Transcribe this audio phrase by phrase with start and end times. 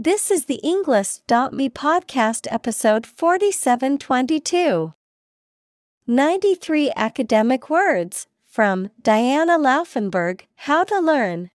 [0.00, 4.94] This is the Englist.me podcast episode 4722.
[6.06, 11.50] 93 academic words from Diana Laufenberg How to Learn.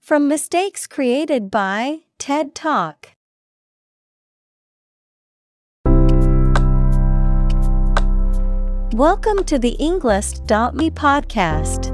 [0.00, 3.16] From mistakes created by TED Talk.
[8.94, 11.93] Welcome to the Englist.me podcast.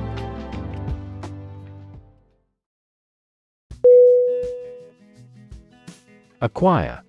[6.41, 7.03] Acquire.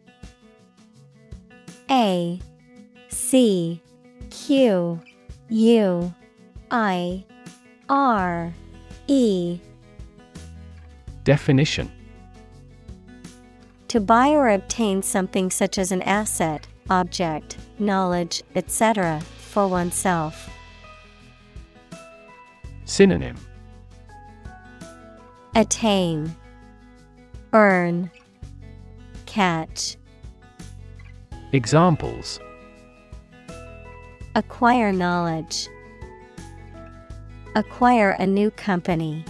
[1.91, 2.39] A
[3.09, 3.83] C
[4.31, 5.01] Q
[5.49, 6.15] U
[6.71, 7.25] I
[7.89, 8.53] R
[9.09, 9.59] E.
[11.25, 11.91] Definition.
[13.89, 20.51] To buy or obtain something such as an asset, object, knowledge, etc., for oneself.
[22.87, 23.37] Synonym.
[25.55, 26.35] Attain,
[27.53, 28.11] Earn,
[29.33, 29.97] Catch.
[31.53, 32.39] Examples
[34.35, 35.69] Acquire knowledge.
[37.55, 39.25] Acquire a new company.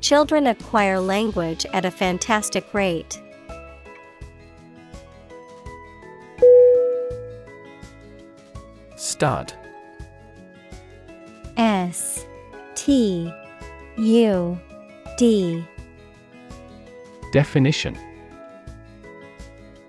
[0.00, 3.20] Children acquire language at a fantastic rate.
[8.96, 9.52] Stud
[11.58, 12.24] S
[12.74, 13.30] T
[13.98, 14.58] U
[15.18, 15.66] D
[17.36, 17.98] Definition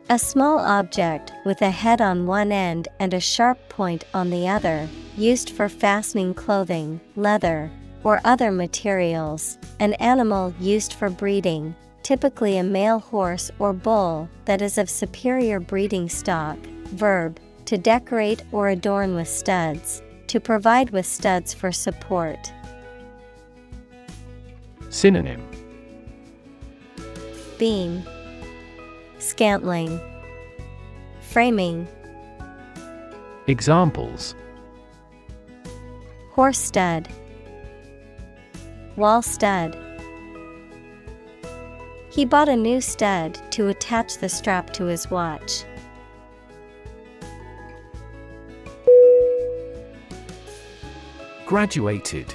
[0.09, 4.49] A small object with a head on one end and a sharp point on the
[4.49, 7.71] other, used for fastening clothing, leather,
[8.03, 9.57] or other materials.
[9.79, 15.61] An animal used for breeding, typically a male horse or bull that is of superior
[15.61, 16.57] breeding stock.
[16.95, 22.51] Verb to decorate or adorn with studs, to provide with studs for support.
[24.89, 25.56] Synonym
[27.57, 28.03] Beam,
[29.19, 29.99] Scantling,
[31.21, 31.87] Framing,
[33.47, 34.35] Examples
[36.31, 37.07] Horse stud,
[38.95, 39.75] Wall stud.
[42.11, 45.63] He bought a new stud to attach the strap to his watch.
[51.45, 52.33] Graduated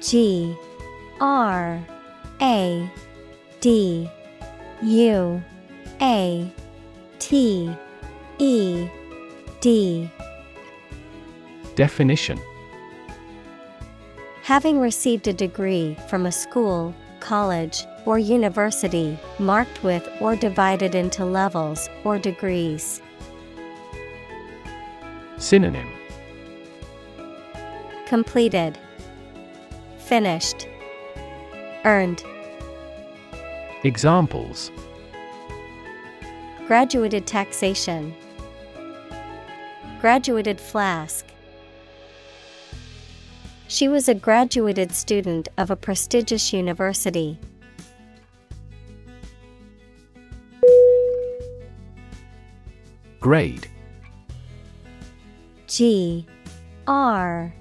[0.00, 0.56] G
[1.20, 1.84] R
[2.40, 2.90] A
[3.60, 4.08] D
[4.82, 5.42] U
[6.00, 6.52] A
[7.18, 7.70] T
[8.38, 8.88] E
[9.60, 10.10] D.
[11.74, 12.40] Definition.
[14.42, 21.24] Having received a degree from a school, college, or university, marked with or divided into
[21.24, 23.02] levels or degrees.
[25.36, 25.88] Synonym.
[28.06, 28.78] Completed,
[29.98, 30.66] Finished,
[31.84, 32.24] Earned.
[33.82, 34.70] Examples.
[36.66, 38.14] Graduated taxation,
[40.00, 41.26] Graduated flask.
[43.68, 47.38] She was a graduated student of a prestigious university.
[53.20, 53.68] Grade.
[55.66, 56.26] G.
[56.86, 57.52] R.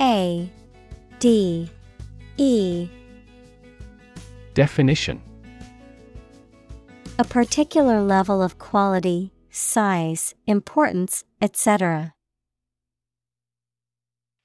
[0.00, 0.50] A.
[1.18, 1.70] D.
[2.38, 2.88] E.
[4.54, 5.20] Definition
[7.18, 12.14] A particular level of quality, size, importance, etc.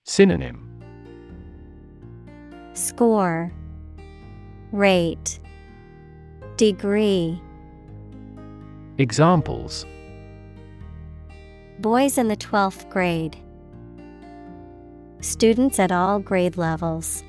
[0.05, 0.81] Synonym
[2.73, 3.53] Score
[4.73, 5.39] Rate
[6.57, 7.41] Degree
[8.97, 9.85] Examples
[11.79, 13.37] Boys in the 12th grade.
[15.21, 17.23] Students at all grade levels.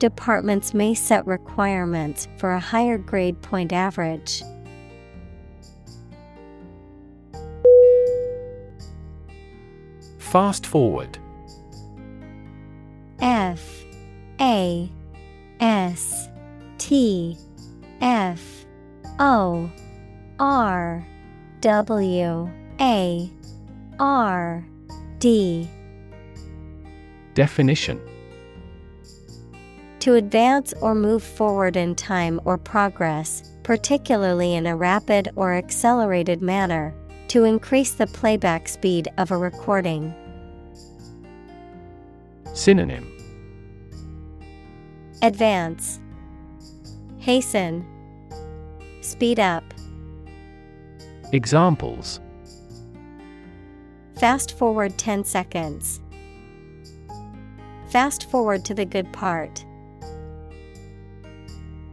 [0.00, 4.42] Departments may set requirements for a higher grade point average.
[10.18, 11.18] Fast forward.
[13.20, 13.84] F
[14.40, 14.90] A
[15.60, 16.30] S
[16.78, 17.36] T
[18.00, 18.64] F
[19.18, 19.70] O
[20.38, 21.06] R
[21.60, 22.50] W
[22.80, 23.30] A
[23.98, 24.66] R
[25.18, 25.68] D.
[27.34, 28.00] Definition.
[30.00, 36.40] To advance or move forward in time or progress, particularly in a rapid or accelerated
[36.40, 36.94] manner,
[37.28, 40.14] to increase the playback speed of a recording.
[42.54, 43.06] Synonym
[45.20, 46.00] Advance
[47.18, 47.86] Hasten
[49.02, 49.64] Speed up
[51.34, 52.20] Examples
[54.16, 56.00] Fast forward 10 seconds.
[57.90, 59.64] Fast forward to the good part.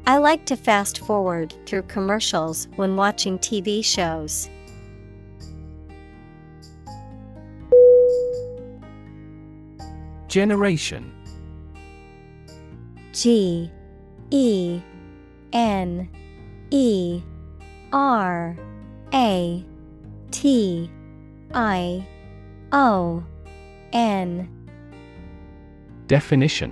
[0.07, 4.49] I like to fast forward through commercials when watching TV shows.
[10.29, 11.11] Generation.
[13.11, 13.69] G
[14.31, 14.81] E
[15.51, 16.09] N
[16.71, 17.21] E
[17.91, 18.57] R
[19.13, 19.65] A
[20.31, 20.89] T
[21.53, 22.07] I
[22.71, 23.25] O
[23.91, 24.49] N.
[26.07, 26.71] Definition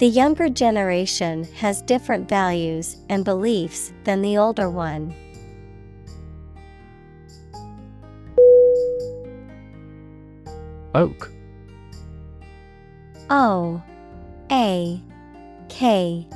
[0.00, 5.14] The younger generation has different values and beliefs than the older one.
[10.94, 11.30] Oak
[13.28, 13.82] O
[14.50, 15.02] A
[15.68, 16.26] K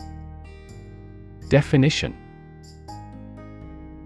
[1.49, 2.15] Definition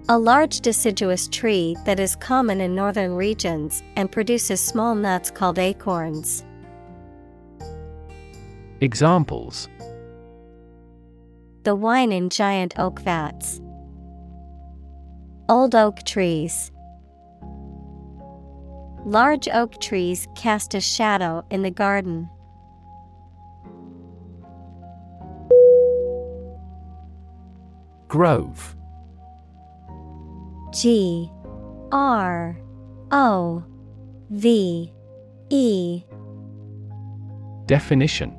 [0.08, 5.58] A large deciduous tree that is common in northern regions and produces small nuts called
[5.58, 6.44] acorns.
[8.80, 9.68] Examples
[11.64, 13.60] The wine in giant oak vats.
[15.48, 16.70] Old oak trees.
[19.04, 22.30] Large oak trees cast a shadow in the garden.
[28.06, 28.76] Grove
[30.72, 31.28] G
[31.90, 32.56] R
[33.10, 33.64] O
[34.30, 34.92] V
[35.50, 36.04] E
[37.66, 38.37] Definition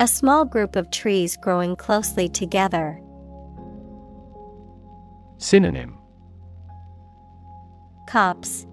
[0.00, 3.00] A small group of trees growing closely together.
[5.38, 5.96] Synonym
[8.08, 8.66] Copse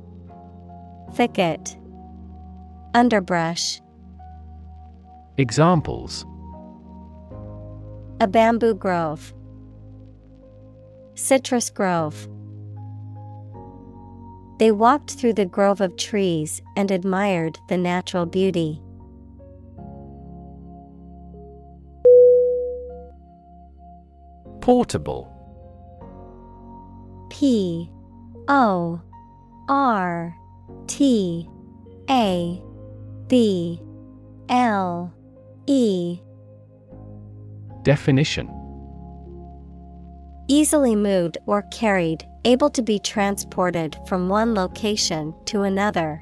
[1.13, 1.77] Thicket
[2.95, 3.81] Underbrush
[5.37, 6.25] Examples
[8.19, 9.33] A bamboo grove.
[11.13, 12.27] Citrus grove.
[14.57, 18.81] They walked through the grove of trees and admired the natural beauty.
[24.61, 25.27] Portable.
[27.29, 27.89] P
[28.47, 29.01] O
[29.67, 30.35] R
[30.87, 31.49] T
[32.09, 32.61] A
[33.27, 33.81] B
[34.49, 35.13] L
[35.67, 36.19] E.
[37.83, 38.49] Definition.
[40.47, 46.21] Easily moved or carried, able to be transported from one location to another.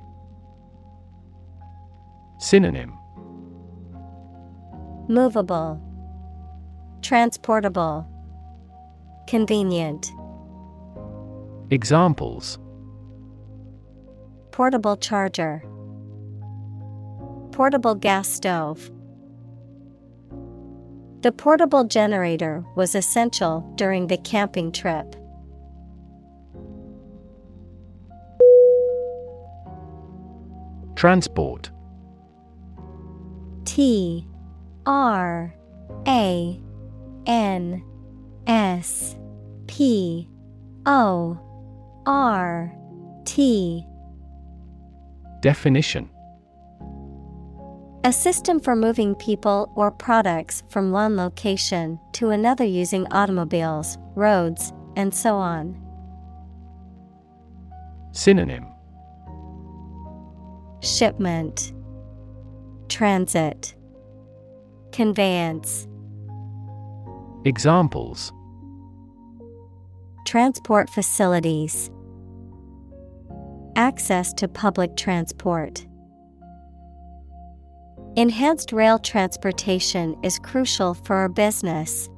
[2.37, 2.93] Synonym.
[5.09, 5.81] Movable,
[7.01, 8.07] Transportable,
[9.29, 10.11] Convenient.
[11.69, 12.57] Examples
[14.49, 15.61] Portable charger,
[17.51, 18.89] Portable gas stove.
[21.21, 25.15] The portable generator was essential during the camping trip.
[30.95, 31.69] Transport
[33.65, 34.25] T
[34.87, 35.53] R
[36.07, 36.59] A
[37.27, 37.83] N
[38.47, 39.15] S
[39.69, 40.27] P
[40.87, 41.37] O
[42.07, 42.75] R
[43.23, 43.85] T.
[45.41, 46.09] Definition.
[48.03, 54.73] A system for moving people or products from one location to another using automobiles, roads,
[54.95, 55.79] and so on.
[58.11, 58.65] Synonym.
[60.81, 61.73] Shipment,
[62.87, 63.75] Transit,
[64.91, 65.87] Conveyance,
[67.45, 68.33] Examples
[70.29, 71.89] Transport facilities,
[73.75, 75.87] access to public transport.
[78.15, 82.11] Enhanced rail transportation is crucial for our business.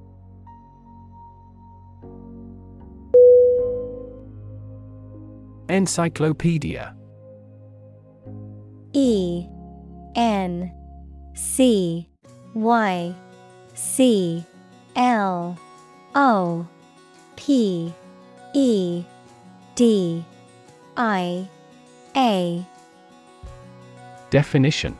[5.69, 6.93] Encyclopedia
[8.91, 9.47] E
[10.17, 10.69] N
[11.33, 12.09] C
[12.55, 13.15] Y
[13.73, 14.43] C
[14.97, 15.57] L
[16.13, 16.67] O
[17.37, 17.93] P
[18.53, 19.03] E
[19.75, 20.25] D
[20.97, 21.47] I
[22.15, 22.65] A.
[24.29, 24.97] Definition.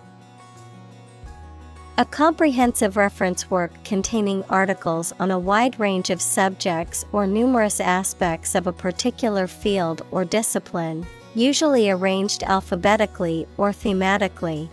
[1.98, 8.56] A comprehensive reference work containing articles on a wide range of subjects or numerous aspects
[8.56, 11.06] of a particular field or discipline,
[11.36, 14.70] usually arranged alphabetically or thematically.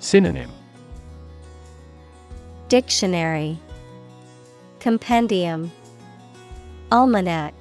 [0.00, 0.50] Synonym.
[2.68, 3.58] Dictionary.
[4.80, 5.70] Compendium
[6.92, 7.54] Almanac.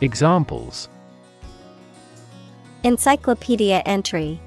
[0.00, 0.88] Examples.
[2.82, 4.40] Encyclopedia entry.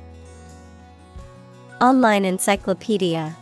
[1.79, 3.33] Online encyclopedia.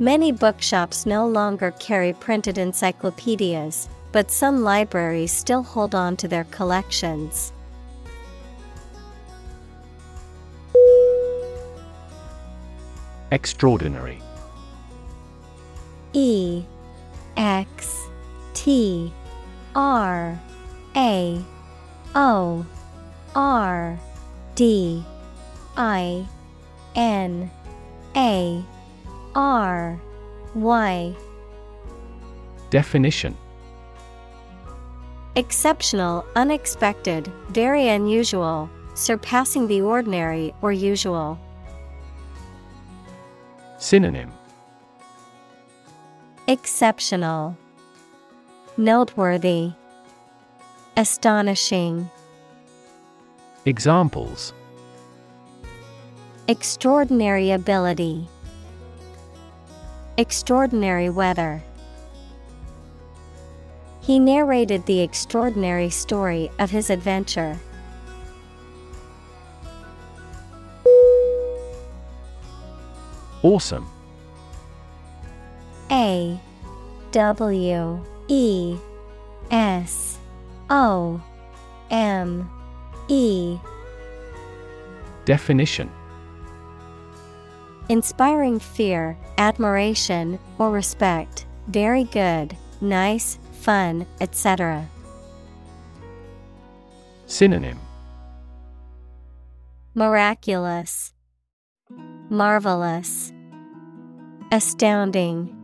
[0.00, 6.44] Many bookshops no longer carry printed encyclopedias, but some libraries still hold on to their
[6.44, 7.52] collections.
[13.30, 14.20] Extraordinary.
[16.12, 16.64] E
[17.36, 18.08] X
[18.54, 19.12] T
[19.74, 20.40] R
[20.96, 21.44] A
[22.14, 22.66] O
[23.34, 23.98] R
[24.54, 25.04] D
[25.76, 26.26] I
[26.94, 27.50] N
[28.16, 28.64] A
[29.34, 30.00] R
[30.54, 31.14] Y
[32.70, 33.36] Definition
[35.36, 41.38] Exceptional, unexpected, very unusual, surpassing the ordinary or usual.
[43.78, 44.32] Synonym
[46.48, 47.56] Exceptional,
[48.76, 49.72] Noteworthy,
[50.96, 52.08] Astonishing,
[53.64, 54.52] Examples
[56.46, 58.28] Extraordinary ability,
[60.18, 61.64] Extraordinary weather.
[64.00, 67.58] He narrated the extraordinary story of his adventure.
[73.42, 73.90] Awesome
[75.90, 76.38] A
[77.12, 78.76] W E
[79.50, 80.18] S
[80.70, 81.20] O
[81.90, 82.50] M
[83.08, 83.58] E.
[85.24, 85.90] Definition.
[87.88, 91.46] Inspiring fear, admiration, or respect.
[91.68, 94.88] Very good, nice, fun, etc.
[97.26, 97.78] Synonym.
[99.94, 101.12] Miraculous,
[102.28, 103.32] Marvelous,
[104.52, 105.55] Astounding,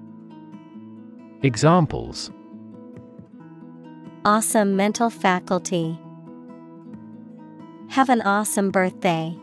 [1.44, 2.30] Examples
[4.24, 5.98] Awesome mental faculty.
[7.88, 9.36] Have an awesome birthday.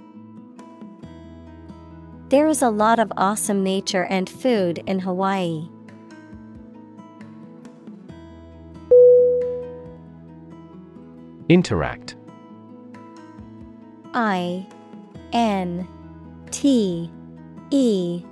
[2.29, 5.68] There is a lot of awesome nature and food in Hawaii.
[11.50, 12.15] Interact
[14.13, 14.65] I
[15.34, 15.86] N
[16.50, 17.12] T
[17.72, 18.24] E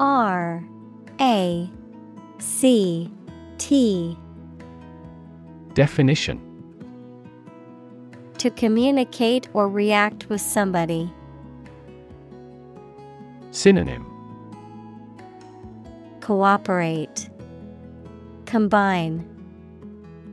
[0.00, 0.64] R
[1.20, 1.70] A
[2.38, 3.10] C
[3.58, 4.16] T
[5.74, 6.40] Definition
[8.38, 11.10] To communicate or react with somebody.
[13.50, 14.06] Synonym
[16.20, 17.30] Cooperate,
[18.46, 19.24] Combine,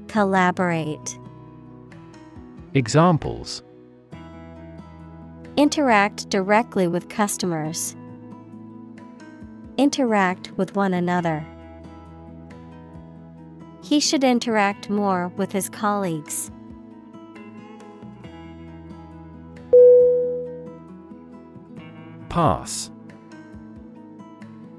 [0.08, 1.20] Collaborate.
[2.74, 3.64] Examples
[5.56, 7.96] Interact directly with customers.
[9.78, 11.46] Interact with one another.
[13.84, 16.50] He should interact more with his colleagues.
[22.30, 22.90] Passe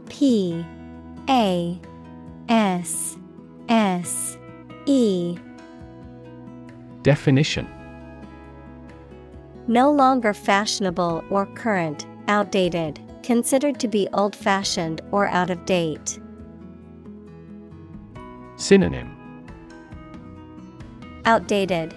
[0.09, 0.65] P
[1.29, 1.79] A
[2.49, 3.17] S
[3.69, 4.39] S
[4.87, 5.37] E
[7.03, 7.69] Definition
[9.69, 16.19] No longer fashionable or current, outdated, considered to be old fashioned or out of date.
[18.65, 19.15] Synonym.
[21.27, 21.95] Outdated,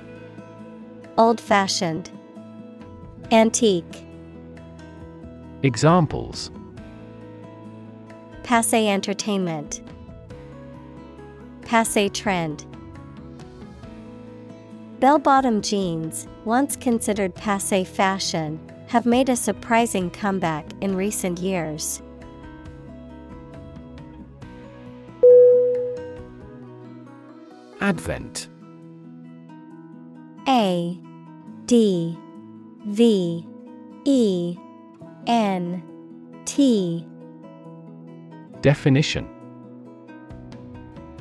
[1.17, 2.11] Old fashioned,
[3.31, 4.03] Antique,
[5.63, 6.51] Examples.
[8.43, 9.81] Passe entertainment,
[11.61, 12.65] Passe trend.
[14.99, 22.01] Bell bottom jeans, once considered passe fashion, have made a surprising comeback in recent years.
[27.87, 28.49] Advent.
[30.45, 30.99] A
[31.67, 32.17] D
[32.85, 33.47] V
[34.03, 34.57] E
[35.25, 35.81] N
[36.43, 37.07] T.
[38.59, 39.25] Definition.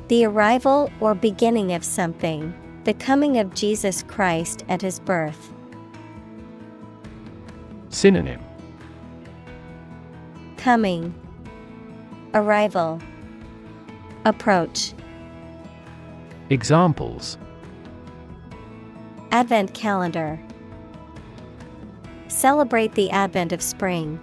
[0.09, 5.53] The arrival or beginning of something, the coming of Jesus Christ at his birth.
[7.87, 8.41] Synonym.
[10.57, 11.15] Coming,
[12.33, 12.99] Arrival,
[14.25, 14.93] Approach.
[16.49, 17.37] Examples
[19.31, 20.39] Advent calendar.
[22.29, 24.17] Celebrate the advent of spring.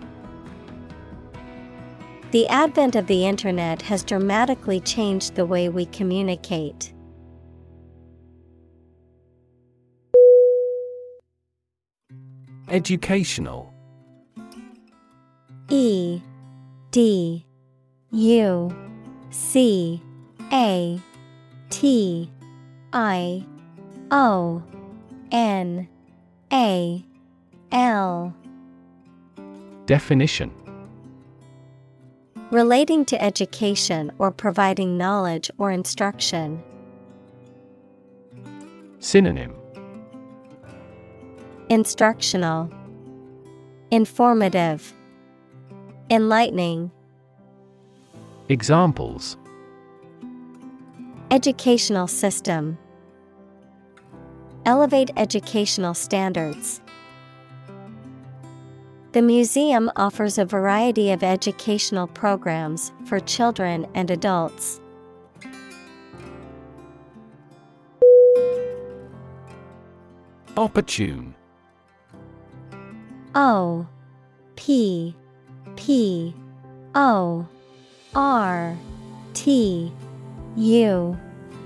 [2.31, 6.95] The advent of the Internet has dramatically changed the way we communicate.
[12.71, 13.71] Educational
[15.69, 16.23] E
[16.91, 17.45] D
[18.11, 18.75] U
[19.31, 20.03] C
[20.51, 20.99] A
[21.71, 22.31] T
[22.93, 23.45] I
[24.11, 24.63] O
[25.33, 25.89] N
[26.53, 27.05] A
[27.73, 28.35] L.
[29.87, 30.51] Definition.
[32.51, 36.63] Relating to education or providing knowledge or instruction.
[39.01, 39.55] Synonym.
[41.69, 42.71] Instructional,
[43.91, 44.95] Informative,
[46.11, 46.91] Enlightening.
[48.49, 49.37] Examples
[51.35, 52.79] Educational system.
[54.67, 56.81] Elevate educational standards.
[59.11, 64.81] The museum offers a variety of educational programs for children and adults.
[70.57, 71.35] Opportune
[73.35, 73.89] O
[74.55, 75.17] P
[75.75, 76.33] P
[76.95, 77.45] O
[78.15, 78.77] R
[79.33, 79.93] T
[80.57, 81.19] U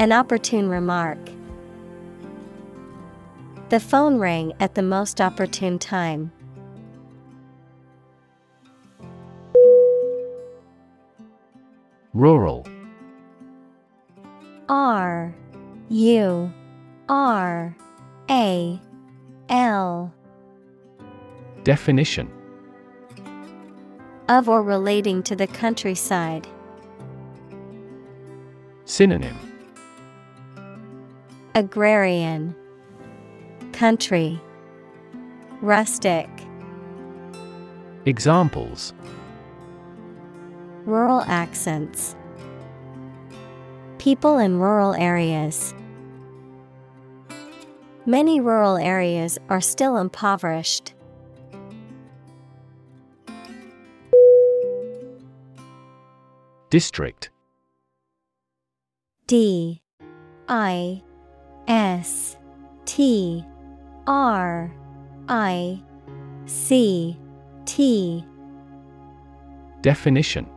[0.00, 1.18] An opportune remark.
[3.68, 6.32] The phone rang at the most opportune time.
[12.14, 12.66] Rural
[14.70, 15.34] R
[15.90, 16.50] U
[17.10, 17.76] R
[18.30, 18.80] A
[19.50, 20.14] L
[21.62, 22.32] Definition
[24.30, 26.48] of or relating to the countryside.
[28.86, 29.49] Synonym
[31.56, 32.54] Agrarian
[33.72, 34.40] Country
[35.60, 36.28] Rustic
[38.06, 38.94] Examples
[40.84, 42.14] Rural accents
[43.98, 45.74] People in rural areas.
[48.06, 50.94] Many rural areas are still impoverished.
[56.70, 57.30] District
[59.26, 59.82] D
[60.48, 61.02] I
[61.70, 62.36] S
[62.84, 63.46] T
[64.08, 64.74] R
[65.28, 65.80] I
[66.46, 67.16] C
[67.64, 68.26] T.
[69.80, 70.48] Definition.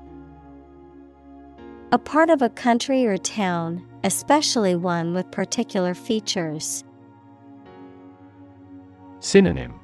[1.91, 6.83] A part of a country or town, especially one with particular features.
[9.19, 9.79] Synonym.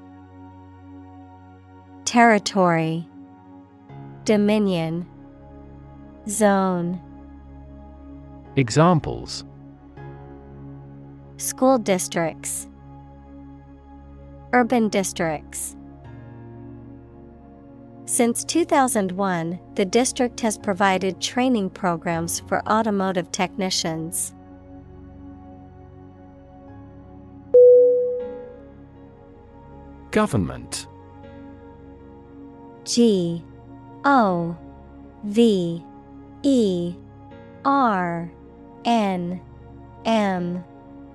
[2.06, 3.08] Territory.
[4.26, 5.08] Dominion.
[6.28, 7.00] Zone.
[8.56, 9.44] Examples
[11.40, 12.68] School districts
[14.52, 15.78] Urban districts.
[18.04, 24.34] Since 2001, the district has provided training programs for automotive technicians.
[30.12, 30.88] Government.
[32.84, 33.46] G
[34.04, 34.58] O
[35.24, 35.86] V
[36.44, 36.96] E
[37.64, 38.30] R
[38.84, 39.40] N
[40.04, 40.66] M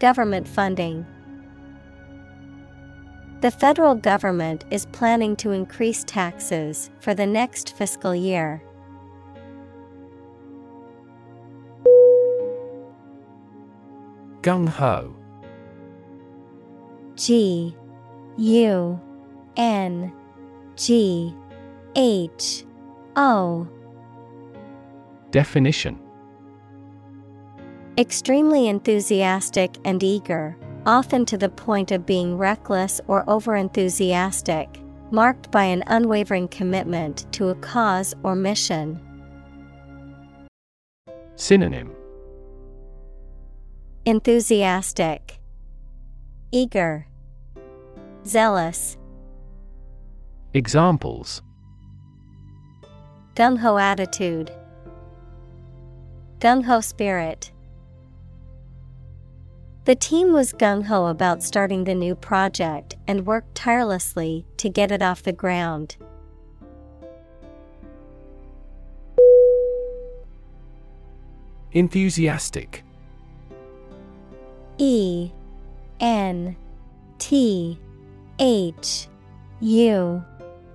[0.00, 1.04] Government funding.
[3.42, 8.62] The federal government is planning to increase taxes for the next fiscal year.
[14.40, 15.14] Gung ho.
[17.16, 17.76] G.
[18.38, 18.98] U.
[19.58, 20.12] N.
[20.76, 21.34] G.
[21.94, 22.64] H.
[23.16, 23.68] O.
[25.30, 25.98] Definition
[28.00, 34.80] Extremely enthusiastic and eager, often to the point of being reckless or overenthusiastic,
[35.12, 38.98] marked by an unwavering commitment to a cause or mission.
[41.36, 41.92] Synonym.
[44.06, 45.38] Enthusiastic,
[46.52, 47.06] Eager,
[48.24, 48.96] Zealous,
[50.54, 51.42] Examples.
[53.34, 54.50] Gung ho attitude,
[56.38, 57.52] Gung ho spirit.
[59.84, 64.92] The team was gung ho about starting the new project and worked tirelessly to get
[64.92, 65.96] it off the ground.
[71.72, 72.84] Enthusiastic
[74.76, 75.30] E
[75.98, 76.56] N
[77.18, 77.78] T
[78.38, 79.08] H
[79.60, 80.24] U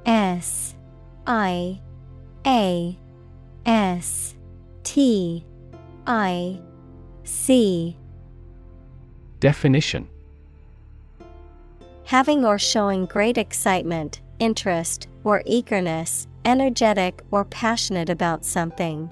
[0.06, 0.76] S
[1.28, 1.80] I
[2.46, 2.98] A
[3.66, 4.36] S
[4.84, 5.46] T
[6.08, 6.60] I
[7.24, 7.98] C
[9.40, 10.08] Definition
[12.06, 19.12] Having or showing great excitement, interest, or eagerness, energetic or passionate about something.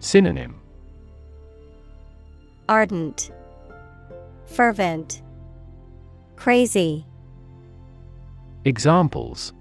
[0.00, 0.58] Synonym
[2.68, 3.30] Ardent,
[4.46, 5.22] Fervent,
[6.36, 7.06] Crazy.
[8.64, 9.52] Examples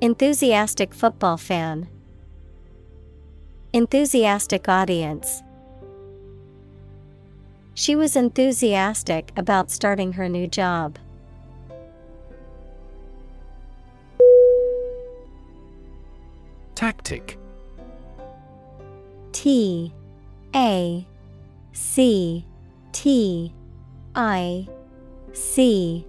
[0.00, 1.88] Enthusiastic football fan.
[3.72, 5.42] Enthusiastic audience.
[7.74, 10.98] She was enthusiastic about starting her new job.
[16.74, 17.38] Tactic
[19.32, 19.92] T
[20.54, 21.06] A
[21.72, 22.44] C
[22.92, 23.52] T
[24.14, 24.66] I
[25.32, 26.06] C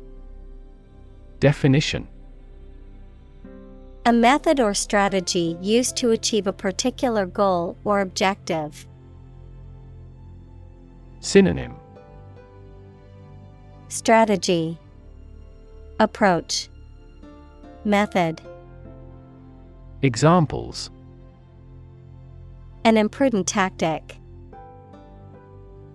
[1.40, 2.08] Definition
[4.06, 8.88] A method or strategy used to achieve a particular goal or objective.
[11.24, 11.76] Synonym
[13.90, 14.80] Strategy
[16.00, 16.68] Approach
[17.86, 18.42] Method
[20.02, 20.90] Examples
[22.84, 24.18] An imprudent tactic.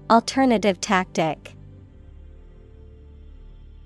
[0.08, 1.56] Alternative tactic.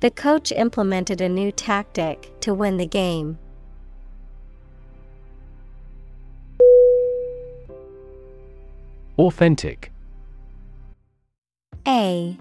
[0.00, 3.38] The coach implemented a new tactic to win the game.
[9.16, 9.90] Authentic
[11.87, 12.37] A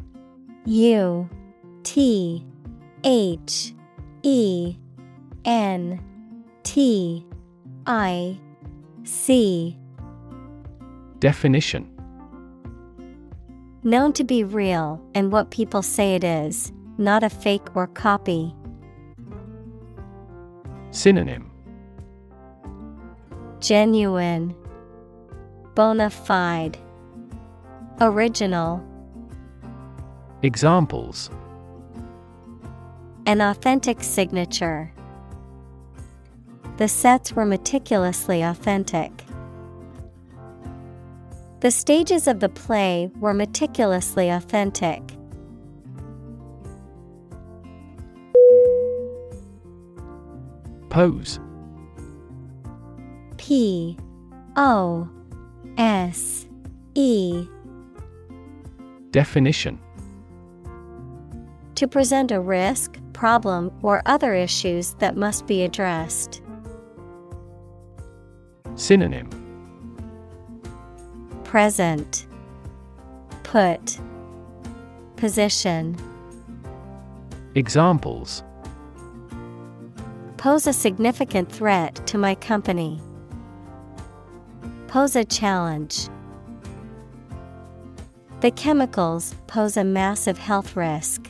[0.65, 1.29] U
[1.83, 2.45] T
[3.03, 3.73] H
[4.23, 4.75] E
[5.45, 6.03] N
[6.63, 7.25] T
[7.85, 8.39] I
[9.03, 9.77] C.
[11.19, 11.89] Definition.
[13.83, 18.53] Known to be real and what people say it is, not a fake or copy.
[20.91, 21.49] Synonym.
[23.59, 24.55] Genuine,
[25.75, 26.77] Bona fide,
[28.01, 28.83] Original,
[30.41, 31.29] Examples
[33.25, 34.93] An authentic signature.
[36.77, 39.11] The sets were meticulously authentic.
[41.59, 45.01] The stages of the play were meticulously authentic.
[50.89, 51.41] Pose
[53.35, 53.97] P
[54.55, 55.09] O
[55.77, 56.47] S
[56.95, 57.45] E
[59.11, 59.77] Definition
[61.79, 66.41] To present a risk, problem, or other issues that must be addressed.
[68.75, 69.29] Synonym
[71.45, 72.27] Present
[73.43, 73.97] Put
[75.15, 75.95] Position
[77.55, 78.43] Examples
[80.35, 83.01] Pose a significant threat to my company.
[84.87, 86.09] Pose a challenge.
[88.41, 91.28] The chemicals pose a massive health risk.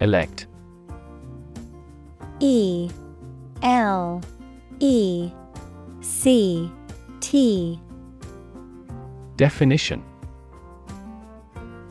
[0.00, 0.46] Elect.
[2.40, 2.90] E
[3.62, 4.22] L
[4.78, 5.30] E
[6.00, 6.70] C
[7.20, 7.78] T.
[9.36, 10.02] Definition.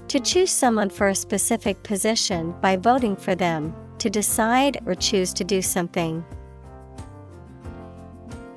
[0.08, 5.34] To choose someone for a specific position by voting for them, to decide or choose
[5.34, 6.26] to do something.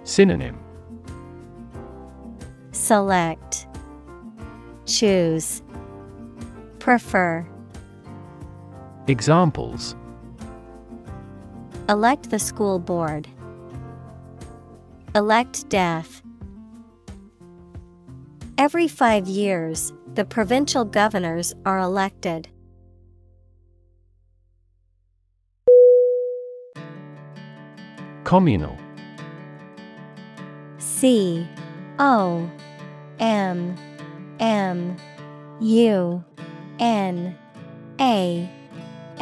[0.05, 0.59] Synonym.
[2.73, 3.67] Select.
[4.87, 5.63] Choose,
[6.79, 7.47] prefer.
[9.09, 9.97] Examples
[11.89, 13.27] Elect the school board.
[15.15, 16.23] Elect death.
[18.57, 22.49] Every five years, the provincial governors are elected.
[28.23, 28.79] Communal
[30.79, 31.47] C
[31.99, 32.49] O
[33.19, 33.77] M
[34.39, 34.97] M
[35.61, 36.25] U
[36.79, 37.37] N
[38.01, 38.62] A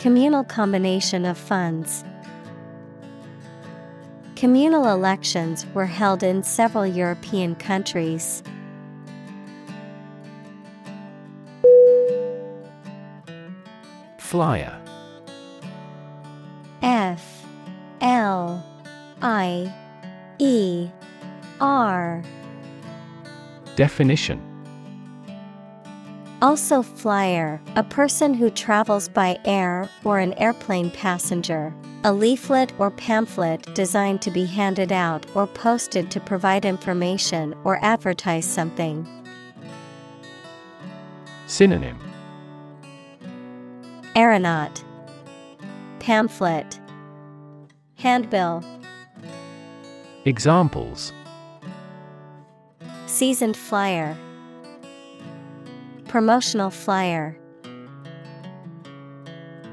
[0.00, 2.06] Communal combination of funds.
[4.34, 8.42] Communal elections were held in several European countries.
[14.16, 14.80] Flier.
[16.80, 17.44] F.
[18.00, 18.64] L.
[19.20, 19.70] I.
[20.38, 20.88] E.
[21.60, 22.22] R.
[23.76, 24.49] Definition
[26.42, 31.74] Also flyer, a person who travels by air or an airplane passenger.
[32.04, 37.78] A leaflet or pamphlet designed to be handed out or posted to provide information or
[37.84, 39.06] advertise something.
[41.46, 41.98] Synonym.
[44.16, 44.82] Aeronaut.
[45.98, 46.80] Pamphlet.
[47.96, 48.64] Handbill.
[50.24, 51.12] Examples.
[53.04, 54.16] Seasoned flyer
[56.10, 57.38] Promotional flyer.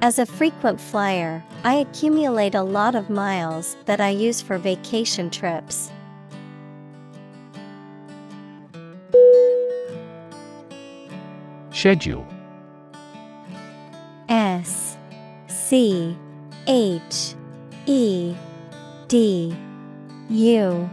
[0.03, 5.31] As a frequent flyer, I accumulate a lot of miles that I use for vacation
[5.31, 5.89] trips.
[11.71, 12.27] Schedule.
[14.29, 14.95] S
[15.47, 16.15] C
[16.67, 17.33] H
[17.87, 18.35] E
[19.07, 19.57] D
[20.29, 20.89] U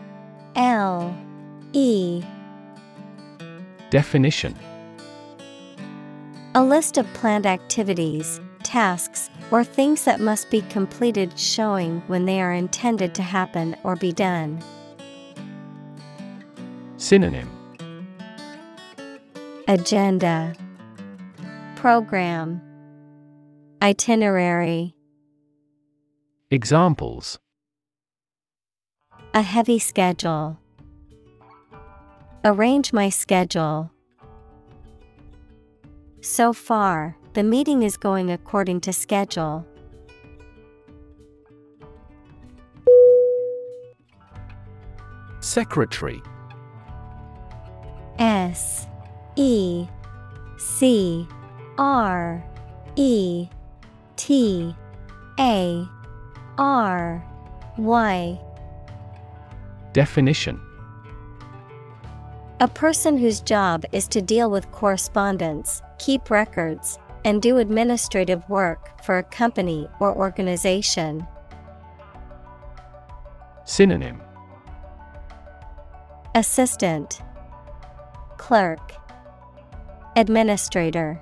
[0.57, 1.15] L
[1.75, 2.23] E.
[3.91, 4.57] Definition
[6.57, 12.41] A list of planned activities, tasks, or things that must be completed showing when they
[12.41, 14.63] are intended to happen or be done.
[16.97, 17.51] Synonym
[19.67, 20.55] Agenda
[21.75, 22.63] Program
[23.83, 24.95] Itinerary
[26.53, 27.41] Examples
[29.35, 30.61] A heavy schedule.
[32.45, 33.91] Arrange my schedule.
[36.25, 39.67] So far, the meeting is going according to schedule.
[45.41, 46.23] Secretary.
[48.19, 48.87] S
[49.37, 49.87] E
[50.57, 51.29] C
[51.77, 52.43] R
[52.97, 53.47] E
[54.17, 54.75] T
[55.39, 55.87] A
[56.57, 57.23] R
[57.77, 58.41] Y.
[59.93, 60.59] Definition
[62.61, 69.03] A person whose job is to deal with correspondence, keep records, and do administrative work
[69.03, 71.27] for a company or organization.
[73.65, 74.23] Synonym.
[76.37, 77.23] Assistant.
[78.37, 78.93] Clerk.
[80.15, 81.21] Administrator.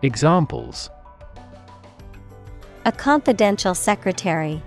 [0.00, 0.88] Examples.
[2.86, 4.62] A confidential secretary.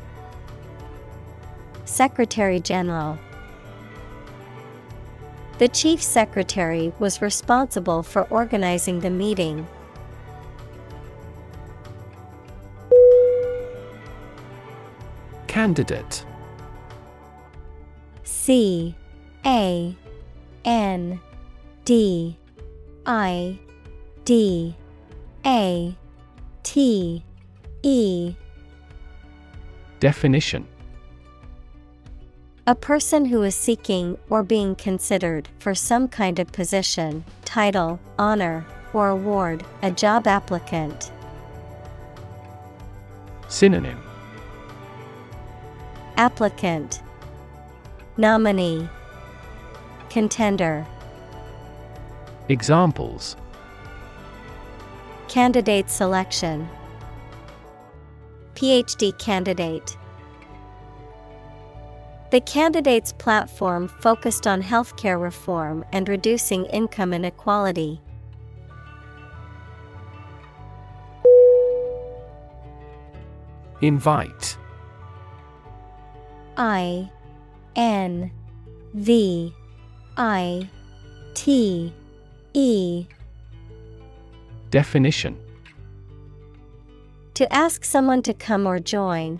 [1.85, 3.17] Secretary General
[5.59, 9.67] The Chief Secretary was responsible for organizing the meeting.
[15.47, 16.23] Candidate.
[18.23, 18.95] C.
[19.45, 19.97] A.
[20.63, 21.19] N.
[21.83, 22.37] D.
[23.05, 23.59] I.
[24.23, 24.77] D.
[25.45, 25.93] A.
[26.63, 27.25] T.
[27.83, 28.35] E.
[29.99, 30.65] Definition
[32.69, 38.63] A person who is seeking or being considered for some kind of position, title, honor,
[38.93, 41.11] or award, a job applicant.
[43.47, 43.99] Synonym.
[46.15, 47.01] Applicant.
[48.17, 48.87] Nominee.
[50.11, 50.85] Contender.
[52.49, 53.35] Examples.
[55.27, 56.69] Candidate selection.
[58.53, 59.97] PhD candidate
[62.31, 68.01] the candidate's platform focused on healthcare reform and reducing income inequality.
[73.81, 74.57] Invite.
[76.55, 77.09] I
[77.75, 78.29] N
[78.93, 79.53] V
[80.17, 80.69] I
[81.33, 81.93] T
[82.53, 83.05] E.
[84.69, 85.35] Definition.
[87.33, 89.39] To ask someone to come or join,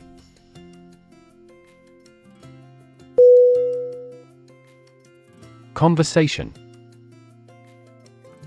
[5.81, 6.53] Conversation.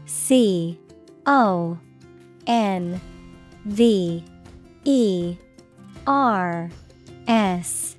[0.07, 0.79] C
[1.27, 1.77] O
[2.47, 3.01] N
[3.65, 4.23] V
[4.85, 5.37] E
[6.07, 6.71] R
[7.27, 7.97] S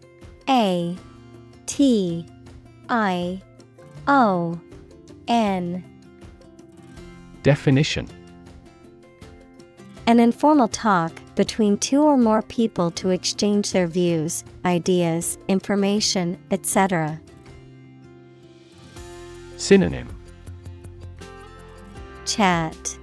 [0.48, 0.96] A
[1.66, 2.26] T
[2.88, 3.42] I
[4.08, 4.58] O
[5.28, 5.84] N.
[7.44, 8.08] Definition.
[10.08, 17.20] An informal talk between two or more people to exchange their views, ideas, information, etc.
[19.58, 20.10] Synonym.
[22.26, 22.98] Chat.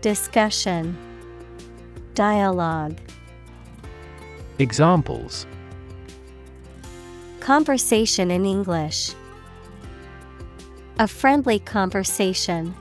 [0.00, 0.96] Discussion.
[2.14, 2.98] Dialogue.
[4.58, 5.46] Examples.
[7.40, 9.12] Conversation in English.
[10.98, 12.74] A friendly conversation.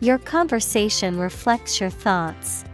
[0.00, 2.64] Your conversation reflects your thoughts.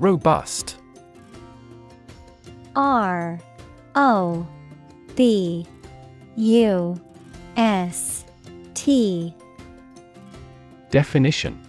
[0.00, 0.81] Robust
[2.74, 3.38] R
[3.94, 4.46] O
[5.14, 5.66] B
[6.36, 7.00] U
[7.56, 8.24] S
[8.74, 9.34] T.
[10.90, 11.60] Definition.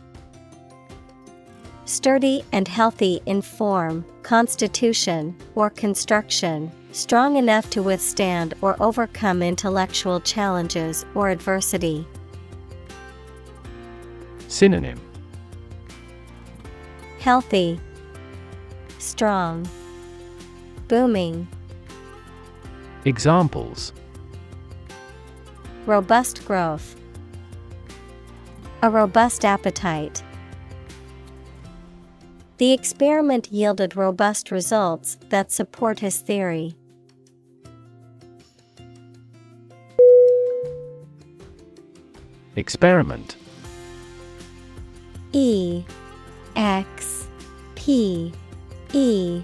[1.86, 10.20] Sturdy and healthy in form, constitution, or construction, strong enough to withstand or overcome intellectual
[10.22, 12.08] challenges or adversity.
[14.48, 15.00] Synonym.
[17.20, 17.80] Healthy,
[19.00, 19.68] strong,
[20.88, 21.48] booming,
[23.06, 23.92] Examples
[25.86, 26.96] robust growth,
[28.82, 30.24] a robust appetite.
[32.58, 36.76] The experiment yielded robust results that support his theory.
[42.56, 43.36] Experiment
[45.34, 45.84] E
[46.56, 47.28] X
[47.76, 48.32] P
[48.94, 49.44] E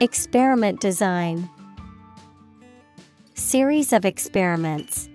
[0.00, 1.50] Experiment design
[3.34, 5.08] Series of experiments.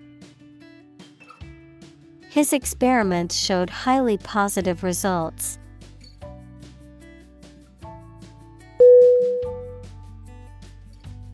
[2.30, 5.58] His experiments showed highly positive results.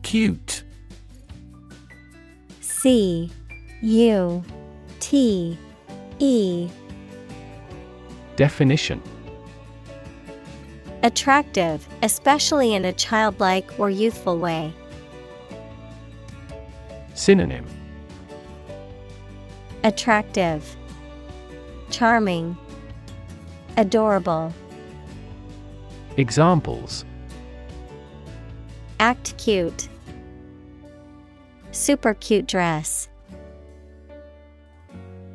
[0.02, 0.62] Cute
[2.60, 3.32] C
[3.82, 4.44] U
[5.00, 5.58] T
[6.20, 6.68] E
[8.36, 9.02] Definition
[11.02, 14.72] Attractive, especially in a childlike or youthful way.
[17.14, 17.66] Synonym
[19.82, 20.76] Attractive,
[21.90, 22.54] Charming,
[23.78, 24.52] Adorable.
[26.18, 27.06] Examples
[28.98, 29.88] Act cute.
[31.70, 33.08] Super cute dress.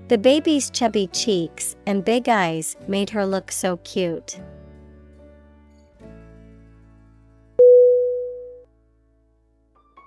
[0.09, 4.39] The baby's chubby cheeks and big eyes made her look so cute.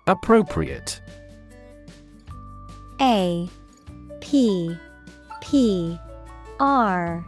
[0.08, 1.02] Appropriate.
[2.98, 3.46] A
[4.22, 4.74] P
[5.42, 5.98] P
[6.58, 7.26] R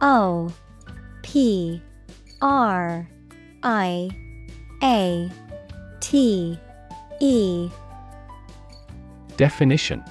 [0.00, 0.52] O
[1.24, 1.82] P
[2.40, 3.08] R
[3.64, 4.10] I
[4.80, 5.28] A
[5.98, 6.56] T
[7.20, 7.68] E.
[9.36, 10.04] Definition.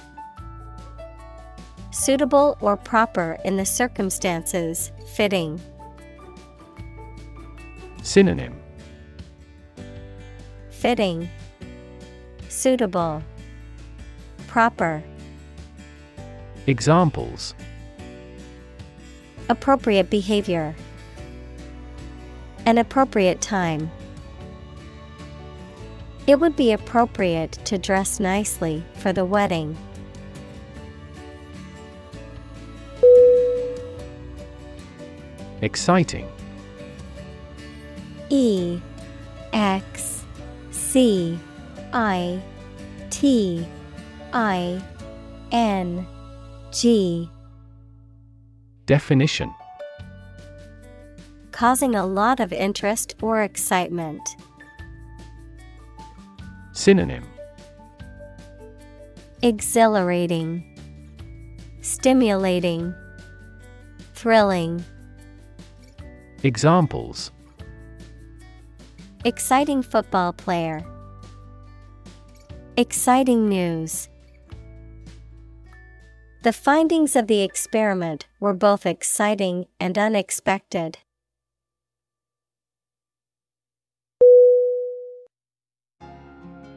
[1.90, 5.58] Suitable or proper in the circumstances, fitting.
[8.02, 8.60] Synonym.
[10.68, 11.30] Fitting,
[12.60, 13.22] Suitable,
[14.46, 15.02] Proper.
[16.66, 17.54] Examples
[19.48, 20.76] Appropriate behavior.
[22.66, 23.90] An appropriate time.
[26.26, 29.74] It would be appropriate to dress nicely for the wedding.
[35.62, 36.28] Exciting.
[38.28, 38.82] E
[39.54, 40.24] X
[40.70, 41.40] C
[41.92, 42.40] I
[43.10, 43.66] T
[44.32, 44.80] I
[45.50, 46.06] N
[46.70, 47.28] G
[48.86, 49.52] Definition
[51.52, 54.22] Causing a lot of interest or excitement.
[56.72, 57.24] Synonym
[59.42, 60.64] Exhilarating,
[61.80, 62.94] Stimulating,
[64.14, 64.84] Thrilling.
[66.42, 67.32] Examples
[69.24, 70.84] Exciting football player.
[72.76, 74.08] Exciting news.
[76.42, 80.98] The findings of the experiment were both exciting and unexpected.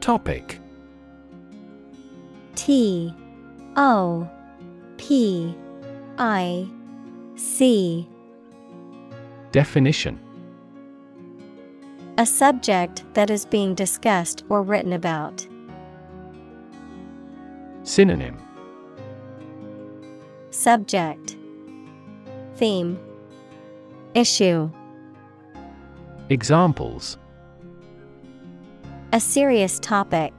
[0.00, 0.60] Topic
[2.56, 3.14] T
[3.76, 4.28] O
[4.98, 5.56] P
[6.18, 6.68] I
[7.36, 8.06] C
[9.52, 10.20] Definition
[12.18, 15.46] A subject that is being discussed or written about.
[17.84, 18.38] Synonym
[20.48, 21.36] Subject
[22.56, 22.98] Theme
[24.14, 24.70] Issue
[26.30, 27.18] Examples
[29.12, 30.32] A serious topic.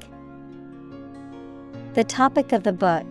[1.94, 3.06] The topic of the book.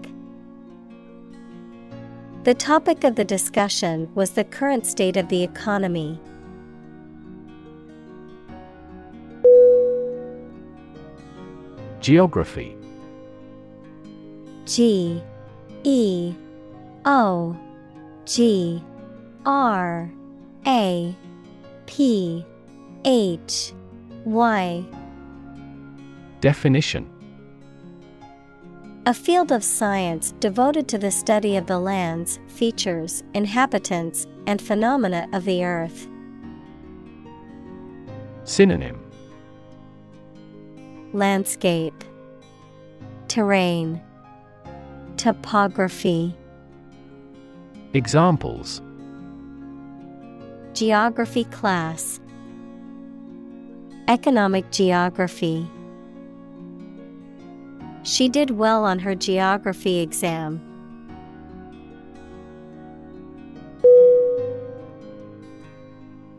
[2.43, 6.19] The topic of the discussion was the current state of the economy.
[12.01, 12.77] Geography
[14.67, 15.23] G
[15.83, 16.35] E
[17.05, 17.57] O
[18.25, 18.83] G
[19.45, 20.11] R
[20.67, 21.17] A
[21.87, 22.45] P
[23.05, 23.73] H
[24.25, 24.85] Y
[26.41, 27.11] Definition.
[29.07, 35.29] A field of science devoted to the study of the lands, features, inhabitants, and phenomena
[35.35, 36.09] of the earth.
[38.45, 38.99] Synonym.
[41.13, 42.03] Landscape.
[43.29, 44.01] Terrain
[45.17, 46.35] Topography.
[47.93, 48.83] Examples.
[50.73, 52.21] Geography class.
[54.09, 55.67] Economic geography.
[58.03, 60.61] She did well on her geography exam.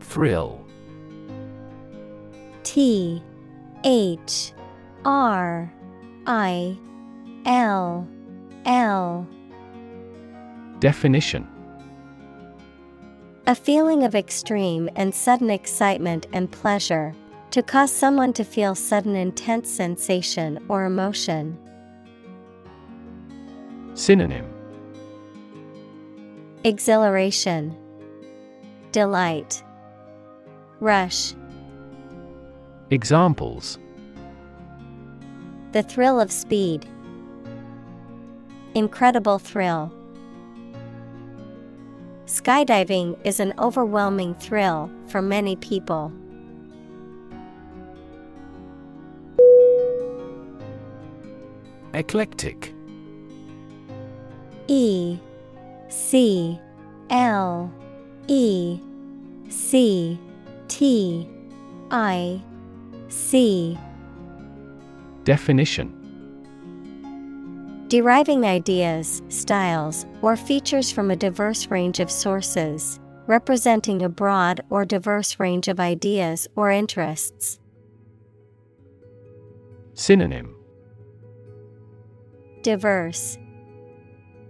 [0.00, 0.64] Thrill.
[2.62, 3.22] T
[3.84, 4.52] H
[5.04, 5.72] R
[6.26, 6.78] I
[7.44, 8.08] L
[8.66, 9.26] L
[10.80, 11.46] Definition
[13.46, 17.14] A feeling of extreme and sudden excitement and pleasure,
[17.52, 21.56] to cause someone to feel sudden intense sensation or emotion.
[23.94, 24.52] Synonym
[26.64, 27.76] Exhilaration,
[28.90, 29.62] Delight,
[30.80, 31.34] Rush.
[32.90, 33.78] Examples
[35.70, 36.84] The thrill of speed.
[38.76, 39.90] Incredible thrill.
[42.26, 46.12] Skydiving is an overwhelming thrill for many people.
[51.94, 52.74] Eclectic
[54.66, 55.18] E
[55.88, 56.60] C
[57.08, 57.72] L
[58.28, 58.78] E
[59.48, 60.20] C
[60.68, 61.26] T
[61.90, 62.42] I
[63.08, 63.78] C
[65.24, 65.95] Definition
[67.88, 74.84] Deriving ideas, styles, or features from a diverse range of sources, representing a broad or
[74.84, 77.60] diverse range of ideas or interests.
[79.94, 80.56] Synonym
[82.62, 83.38] Diverse,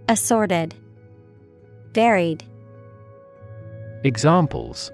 [0.09, 0.73] Assorted,
[1.93, 2.43] Varied.
[4.03, 4.91] Examples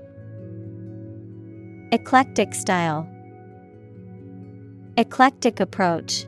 [1.93, 3.07] Eclectic style,
[4.97, 6.25] Eclectic approach.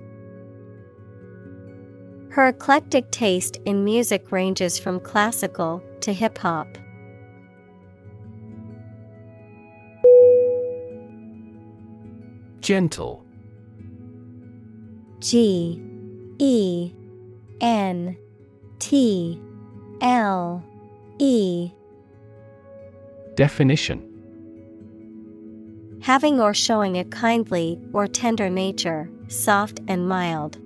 [2.36, 6.67] Her eclectic taste in music ranges from classical to hip hop.
[12.59, 13.23] Gentle
[15.21, 15.81] G
[16.38, 16.91] E
[17.61, 18.17] N
[18.79, 19.41] T
[20.01, 20.61] L
[21.19, 21.71] E
[23.36, 24.11] Definition
[26.01, 30.57] Having or showing a kindly or tender nature, soft and mild.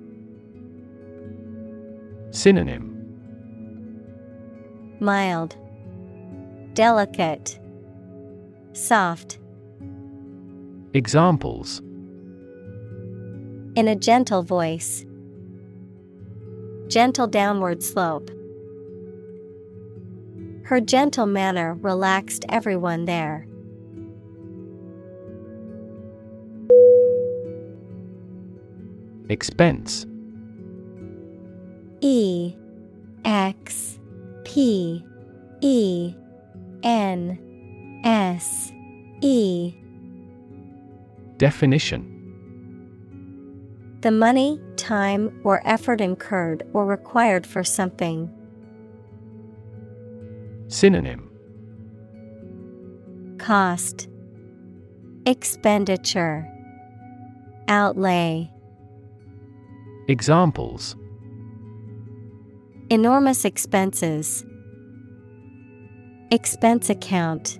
[2.32, 2.96] Synonym
[5.00, 5.56] Mild,
[6.74, 7.60] Delicate,
[8.74, 9.40] Soft.
[10.94, 11.80] Examples
[13.76, 15.06] In a gentle voice,
[16.88, 18.30] Gentle downward slope.
[20.64, 23.48] Her gentle manner relaxed everyone there.
[29.30, 30.06] Expense
[32.02, 32.56] E
[33.26, 34.00] X
[34.46, 35.04] P
[35.62, 36.14] E
[36.84, 38.72] N S
[39.22, 39.74] E.
[41.38, 42.16] Definition.
[44.02, 48.30] The money, time, or effort incurred or required for something.
[50.68, 51.30] Synonym.
[53.40, 54.08] Cost.
[55.26, 56.48] Expenditure.
[57.68, 58.50] Outlay.
[60.08, 60.96] Examples
[62.92, 64.44] Enormous expenses.
[66.32, 67.60] Expense account.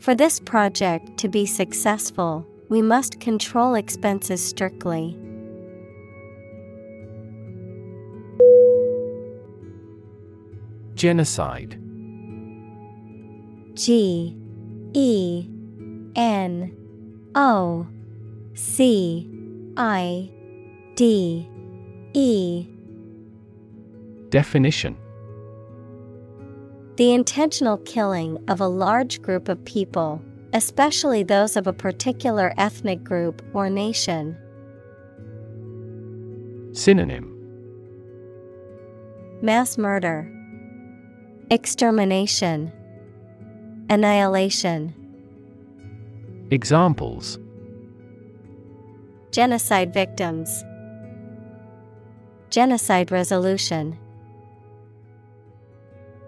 [0.00, 5.18] For this project to be successful, we must control expenses strictly.
[10.94, 11.80] Genocide
[13.72, 14.36] G
[14.92, 15.48] E
[16.16, 16.76] N
[17.34, 17.86] O
[18.52, 19.26] C
[19.78, 20.30] I
[20.96, 21.48] D
[22.12, 22.66] E
[24.30, 24.96] Definition
[26.96, 30.22] The intentional killing of a large group of people,
[30.52, 34.36] especially those of a particular ethnic group or nation.
[36.72, 37.36] Synonym
[39.42, 40.30] Mass murder,
[41.50, 42.72] Extermination,
[43.88, 44.94] Annihilation.
[46.52, 47.38] Examples
[49.32, 50.62] Genocide victims,
[52.50, 53.98] Genocide resolution.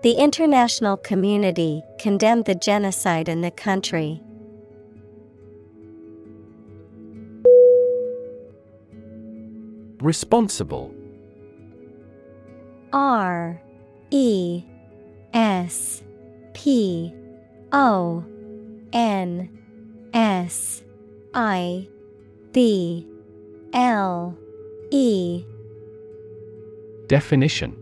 [0.02, 4.20] The international community condemned the genocide in the country.
[10.00, 10.92] Responsible.
[12.92, 13.62] R
[14.10, 14.64] E
[15.32, 16.02] S
[16.52, 17.14] P
[17.70, 18.24] O
[18.92, 19.48] N
[20.12, 20.82] S
[21.32, 21.86] I
[22.50, 23.06] B
[23.72, 24.36] L
[24.90, 25.44] E.
[27.06, 27.81] Definition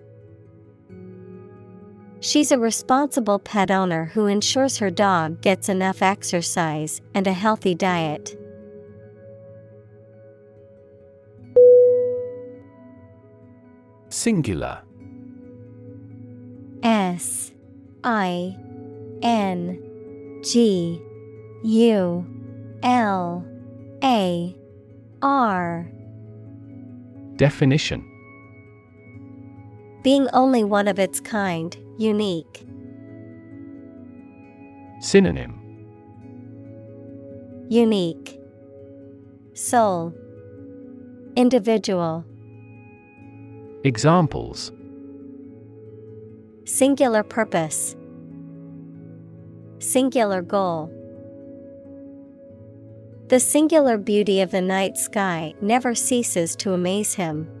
[2.23, 7.73] She's a responsible pet owner who ensures her dog gets enough exercise and a healthy
[7.73, 8.37] diet.
[14.09, 14.83] Singular.
[16.83, 17.51] S
[18.03, 18.55] I
[19.23, 21.01] N G
[21.63, 22.25] U
[22.83, 23.45] L
[24.03, 24.55] A
[25.23, 25.91] R.
[27.35, 28.07] Definition.
[30.03, 32.65] Being only one of its kind, unique.
[35.01, 35.53] Synonym
[37.69, 38.39] Unique.
[39.53, 40.13] Sole.
[41.35, 42.25] Individual.
[43.83, 44.71] Examples
[46.65, 47.95] Singular purpose.
[49.77, 50.91] Singular goal.
[53.27, 57.60] The singular beauty of the night sky never ceases to amaze him.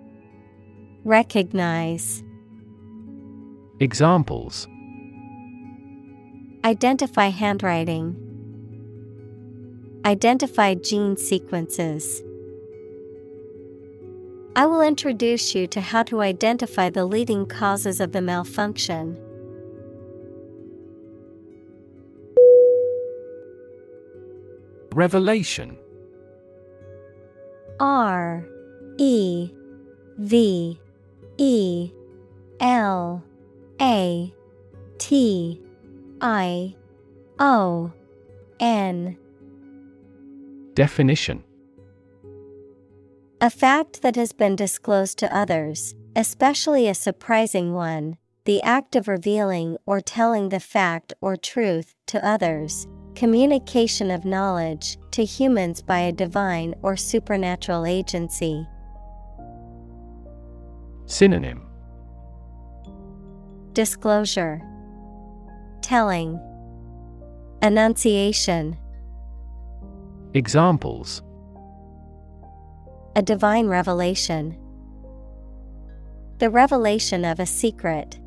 [1.03, 2.23] Recognize
[3.79, 4.67] Examples
[6.63, 8.15] Identify handwriting.
[10.05, 12.21] Identify gene sequences.
[14.55, 19.17] I will introduce you to how to identify the leading causes of the malfunction.
[24.93, 25.79] Revelation
[27.79, 28.45] R
[28.99, 29.49] E
[30.19, 30.80] V
[31.43, 31.91] E
[32.59, 33.23] L
[33.81, 34.31] A
[34.99, 35.59] T
[36.21, 36.75] I
[37.39, 37.91] O
[38.59, 39.17] N.
[40.75, 41.43] Definition
[43.41, 49.07] A fact that has been disclosed to others, especially a surprising one, the act of
[49.07, 52.85] revealing or telling the fact or truth to others,
[53.15, 58.67] communication of knowledge to humans by a divine or supernatural agency.
[61.11, 61.61] Synonym
[63.73, 64.61] Disclosure
[65.81, 66.39] Telling
[67.61, 68.77] Annunciation
[70.33, 71.21] Examples
[73.17, 74.57] A divine revelation.
[76.37, 78.17] The revelation of a secret.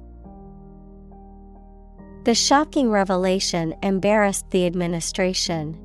[2.25, 5.81] The shocking revelation embarrassed the administration.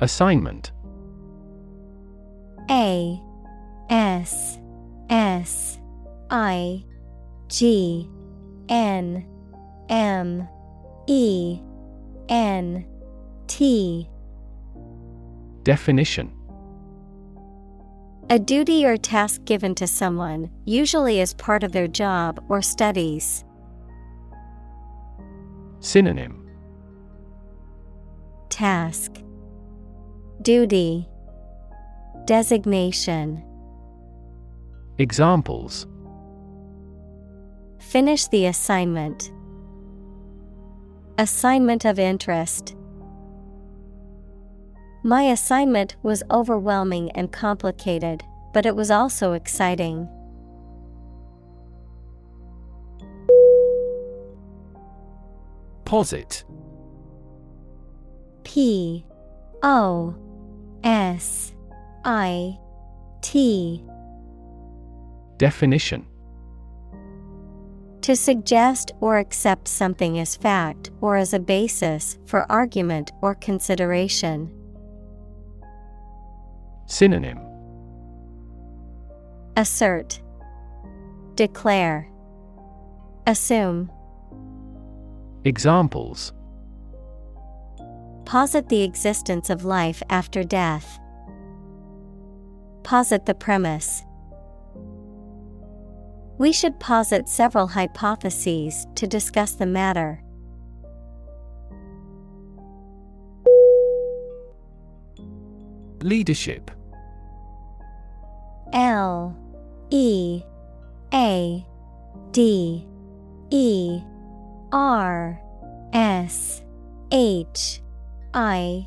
[0.00, 0.70] Assignment
[2.70, 3.20] A
[3.90, 4.58] S
[5.08, 5.78] S
[6.30, 6.84] I
[7.48, 8.10] G
[8.68, 9.26] N
[9.88, 10.48] M
[11.06, 11.60] E
[12.28, 12.86] N
[13.46, 14.08] T.
[15.62, 16.32] Definition.
[18.28, 23.44] A duty or task given to someone, usually as part of their job or studies.
[25.78, 26.48] Synonym.
[28.48, 29.12] Task.
[30.42, 31.08] Duty
[32.26, 33.40] Designation
[34.98, 35.86] Examples
[37.78, 39.30] Finish the assignment.
[41.18, 42.74] Assignment of interest.
[45.04, 50.08] My assignment was overwhelming and complicated, but it was also exciting.
[55.84, 56.42] Posit
[58.42, 59.06] P
[59.62, 60.16] O
[60.82, 61.52] S
[62.06, 62.56] I
[63.20, 63.82] T
[65.38, 66.06] Definition
[68.02, 74.52] To suggest or accept something as fact or as a basis for argument or consideration.
[76.86, 77.40] Synonym
[79.56, 80.22] Assert,
[81.34, 82.08] Declare,
[83.26, 83.90] Assume.
[85.44, 86.32] Examples
[88.24, 91.00] Posit the existence of life after death.
[92.86, 94.04] Posit the premise.
[96.38, 100.22] We should posit several hypotheses to discuss the matter.
[106.00, 106.70] Leadership
[108.72, 109.36] L
[109.90, 110.44] E
[111.12, 111.66] A
[112.30, 112.86] D
[113.50, 114.00] E
[114.70, 115.40] R
[115.92, 116.62] S
[117.10, 117.82] H
[118.32, 118.86] I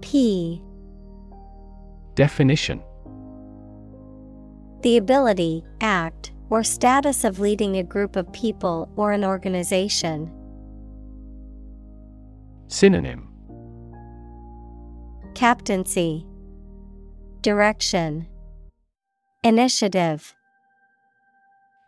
[0.00, 0.62] P
[2.14, 2.80] Definition
[4.84, 10.30] The ability, act, or status of leading a group of people or an organization.
[12.68, 13.26] Synonym
[15.34, 16.26] Captaincy,
[17.40, 18.28] Direction,
[19.42, 20.34] Initiative.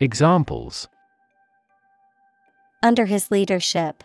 [0.01, 0.88] Examples
[2.82, 4.03] Under his leadership,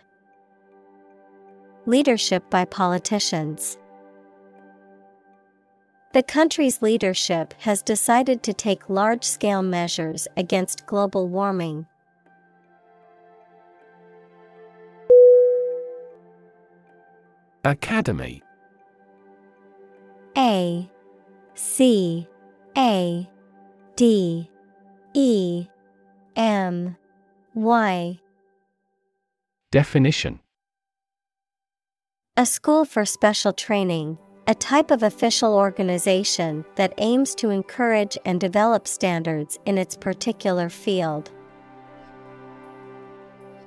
[1.86, 3.78] Leadership by politicians.
[6.14, 11.86] The country's leadership has decided to take large scale measures against global warming.
[17.64, 18.44] Academy.
[20.38, 20.90] A
[21.54, 22.28] C
[22.78, 23.30] A
[23.96, 24.50] D
[25.14, 25.68] E
[26.36, 26.98] M
[27.54, 28.20] Y.
[29.72, 30.42] Definition.
[32.36, 34.18] A school for special training,
[34.52, 40.68] a type of official organization that aims to encourage and develop standards in its particular
[40.68, 41.32] field.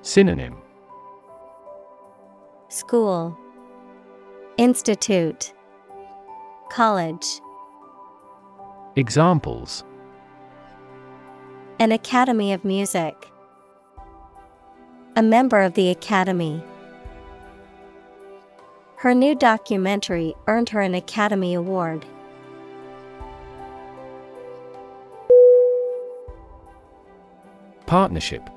[0.03, 0.59] Synonym.
[2.69, 3.35] School.
[4.59, 5.55] Institute.
[6.71, 7.25] College.
[8.95, 9.85] Examples.
[11.79, 13.15] An Academy of Music.
[15.17, 16.63] A member of the Academy
[19.05, 22.07] Her new documentary earned her an Academy Award.
[27.85, 28.49] Partnership.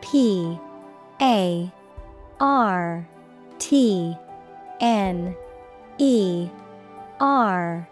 [0.00, 0.58] P
[1.22, 1.72] A
[2.40, 3.08] R
[3.60, 4.16] T
[4.80, 5.36] N
[5.98, 6.48] E
[7.20, 7.88] R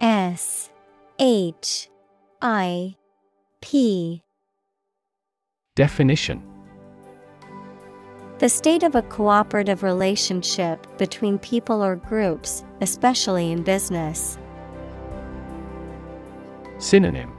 [0.00, 0.70] S
[1.20, 1.88] H
[2.42, 2.96] I
[3.60, 4.24] P.
[5.76, 6.57] Definition
[8.38, 14.38] The state of a cooperative relationship between people or groups, especially in business.
[16.78, 17.32] Synonym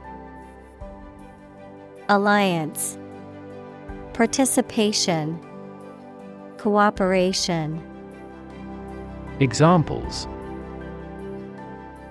[2.10, 2.98] Alliance
[4.12, 5.40] Participation
[6.58, 7.82] Cooperation
[9.40, 10.28] Examples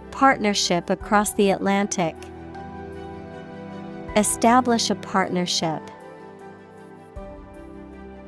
[0.09, 2.15] Partnership across the Atlantic.
[4.15, 5.83] Establish a partnership.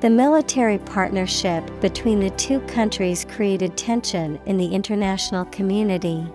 [0.01, 6.25] The military partnership between the two countries created tension in the international community.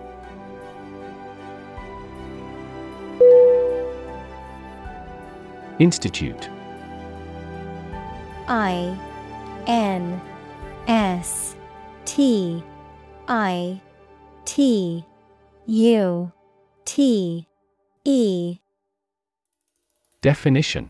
[5.79, 6.49] Institute.
[8.47, 8.97] I
[9.67, 10.21] N
[10.87, 11.57] S
[12.05, 12.63] T
[13.27, 13.81] I
[14.45, 15.05] T
[15.65, 16.31] U
[16.85, 17.47] T
[18.05, 18.59] E.
[20.21, 20.89] Definition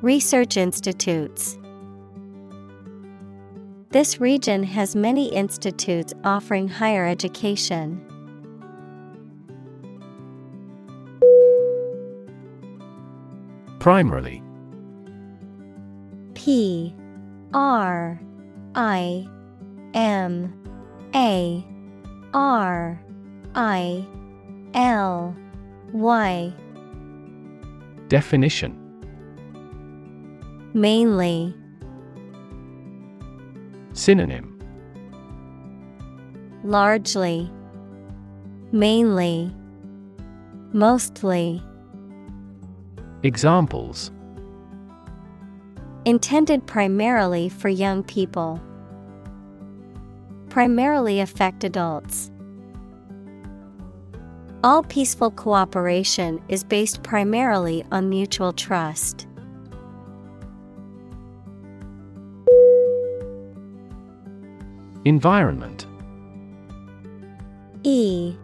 [0.00, 1.58] Research institutes.
[3.90, 8.00] This region has many institutes offering higher education.
[13.80, 14.40] Primarily
[16.34, 16.94] P
[17.52, 18.20] R
[18.76, 19.26] I
[19.94, 20.62] M
[21.12, 21.66] A
[22.34, 23.02] R
[23.56, 24.06] I
[24.74, 25.34] L
[25.92, 26.52] Y
[28.06, 28.87] Definition
[30.78, 31.52] Mainly
[33.94, 34.56] Synonym
[36.62, 37.50] Largely
[38.70, 39.52] Mainly
[40.72, 41.60] Mostly
[43.24, 44.12] Examples
[46.04, 48.62] Intended primarily for young people.
[50.48, 52.30] Primarily affect adults.
[54.62, 59.27] All peaceful cooperation is based primarily on mutual trust.
[65.08, 65.86] Environment.
[67.82, 68.36] E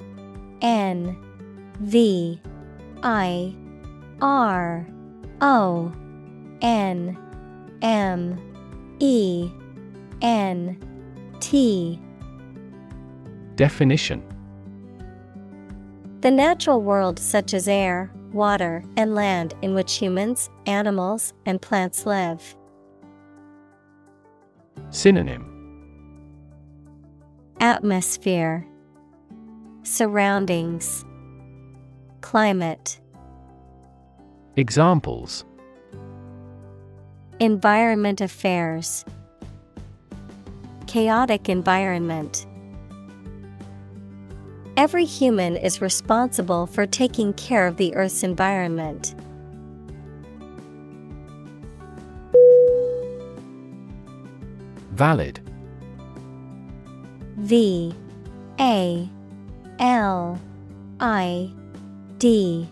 [0.62, 1.14] N
[1.80, 2.40] V
[3.02, 3.54] I
[4.22, 4.86] R
[5.42, 5.92] O
[6.62, 7.18] N
[7.82, 9.50] M E
[10.22, 10.78] N
[11.40, 12.00] T.
[13.56, 14.22] Definition.
[16.22, 22.06] The natural world, such as air, water, and land, in which humans, animals, and plants
[22.06, 22.56] live.
[24.88, 25.53] Synonym
[27.60, 28.66] Atmosphere,
[29.84, 31.04] Surroundings,
[32.20, 33.00] Climate.
[34.56, 35.44] Examples
[37.40, 39.04] Environment affairs.
[40.86, 42.46] Chaotic environment.
[44.76, 49.14] Every human is responsible for taking care of the Earth's environment.
[54.92, 55.40] Valid
[57.36, 57.92] V
[58.60, 59.08] A
[59.78, 60.40] L
[61.00, 61.50] I
[62.18, 62.68] D.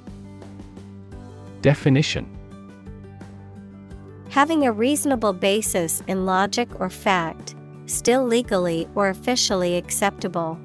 [1.63, 2.29] Definition.
[4.31, 7.55] Having a reasonable basis in logic or fact,
[7.87, 10.59] still legally or officially acceptable.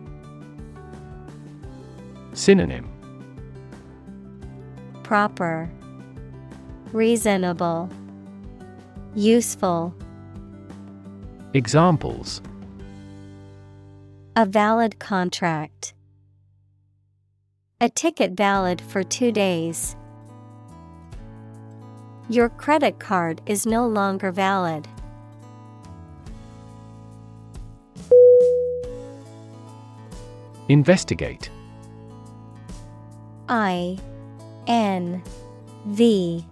[2.34, 2.90] Synonym.
[5.04, 5.70] Proper,
[6.94, 7.90] Reasonable,
[9.16, 9.94] Useful.
[11.54, 12.42] Examples
[14.40, 15.96] A valid contract.
[17.82, 19.96] A ticket valid for two days.
[22.30, 24.88] Your credit card is no longer valid.
[30.70, 31.50] Investigate
[33.50, 33.98] I
[34.68, 35.24] N
[35.88, 36.46] V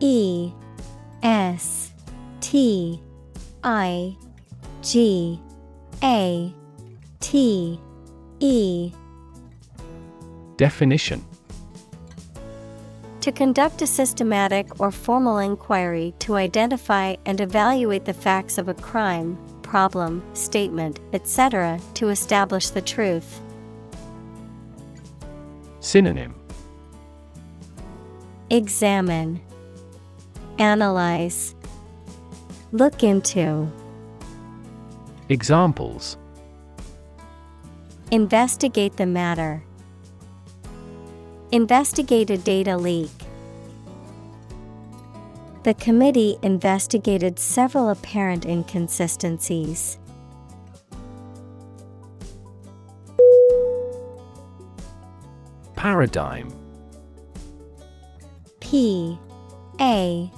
[0.00, 0.52] E
[1.22, 1.94] S
[2.42, 3.00] T
[3.64, 4.18] I
[4.82, 5.40] G
[6.02, 6.54] A
[7.22, 7.80] T
[8.40, 8.92] E.
[10.56, 11.24] Definition.
[13.20, 18.74] To conduct a systematic or formal inquiry to identify and evaluate the facts of a
[18.74, 23.40] crime, problem, statement, etc., to establish the truth.
[25.78, 26.34] Synonym.
[28.50, 29.40] Examine,
[30.58, 31.54] Analyze,
[32.72, 33.70] Look into,
[35.28, 36.18] Examples
[38.12, 39.64] Investigate the matter,
[41.50, 43.10] Investigate a data leak.
[45.64, 49.96] The committee investigated several apparent inconsistencies.
[55.74, 56.54] Paradigm
[58.60, 59.18] P
[59.80, 60.30] A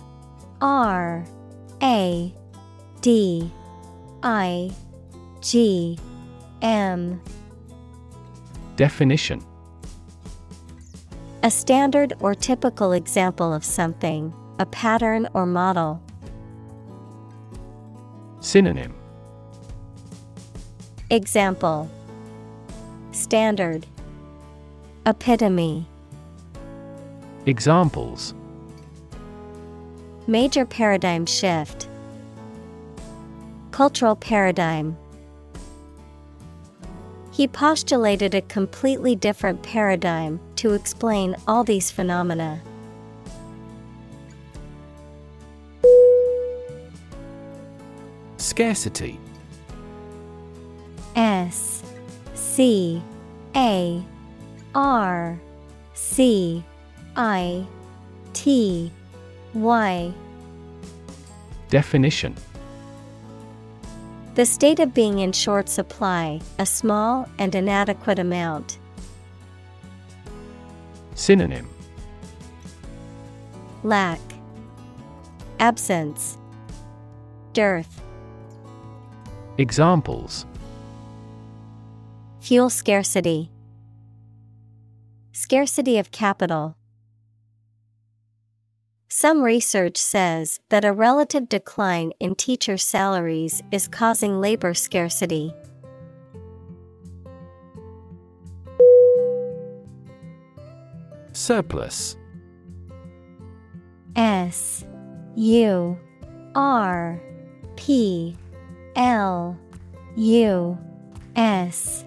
[0.61, 1.25] R
[1.83, 2.35] A
[3.01, 3.51] D
[4.23, 4.71] I
[5.41, 5.99] G
[6.63, 7.21] M
[8.77, 9.41] Definition
[11.43, 16.03] A standard or typical example of something, a pattern or model.
[18.41, 18.95] Synonym
[21.11, 21.89] Example
[23.13, 23.87] Standard
[25.07, 25.87] Epitome
[27.47, 28.35] Examples
[30.27, 31.87] Major paradigm shift.
[33.71, 34.97] Cultural paradigm.
[37.35, 42.63] He postulated a completely different paradigm to explain all these phenomena.
[48.37, 49.19] Scarcity.
[51.17, 51.83] S
[52.35, 53.03] C
[53.57, 54.01] A
[54.77, 55.41] R
[55.95, 56.63] C
[57.17, 57.67] I
[58.33, 58.93] T
[59.55, 60.15] Y.
[61.69, 62.37] Definition
[64.35, 68.79] The state of being in short supply, a small and inadequate amount.
[71.15, 71.69] Synonym.
[73.85, 74.19] Lack,
[75.61, 76.37] Absence,
[77.53, 78.01] Dearth,
[79.57, 80.47] Examples.
[82.41, 83.53] Fuel scarcity,
[85.31, 86.77] Scarcity of capital.
[89.25, 95.51] Some research says that a relative decline in teacher salaries is causing labor scarcity.
[101.33, 102.19] Surplus.
[104.15, 104.85] S
[105.37, 105.99] U
[106.55, 107.19] R
[107.77, 108.37] P
[108.95, 109.59] L
[110.17, 110.79] U
[111.35, 112.05] S.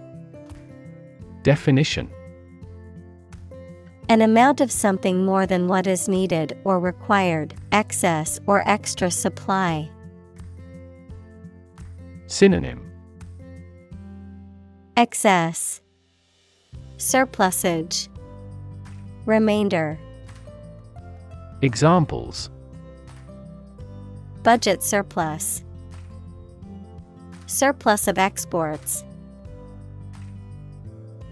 [1.42, 2.12] Definition
[4.10, 9.90] An amount of something more than what is needed or required, excess or extra supply.
[12.28, 12.90] Synonym.
[14.96, 15.82] Excess,
[16.96, 18.08] Surplusage,
[19.26, 20.00] Remainder,
[21.62, 22.50] Examples.
[24.42, 25.64] Budget surplus,
[27.46, 29.04] Surplus of exports.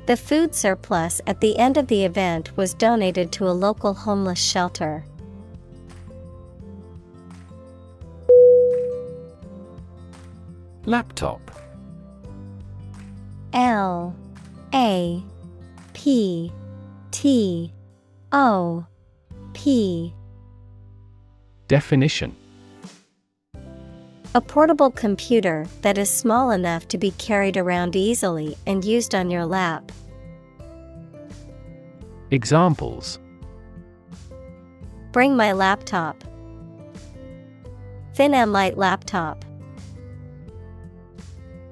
[0.06, 4.40] The food surplus at the end of the event was donated to a local homeless
[4.40, 5.04] shelter.
[10.86, 11.42] Laptop.
[13.54, 14.16] L
[14.76, 15.24] A
[15.94, 16.52] P
[17.10, 17.74] T
[18.32, 18.86] O
[19.54, 20.14] P.
[21.68, 22.36] Definition
[24.36, 29.32] A portable computer that is small enough to be carried around easily and used on
[29.32, 29.94] your lap.
[32.32, 33.18] Examples
[35.14, 36.22] Bring my laptop.
[38.16, 39.46] Thin and light laptop.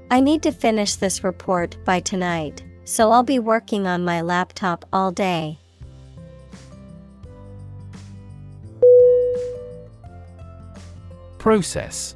[0.10, 4.86] I need to finish this report by tonight, so I'll be working on my laptop
[4.94, 5.60] all day.
[11.40, 12.16] Process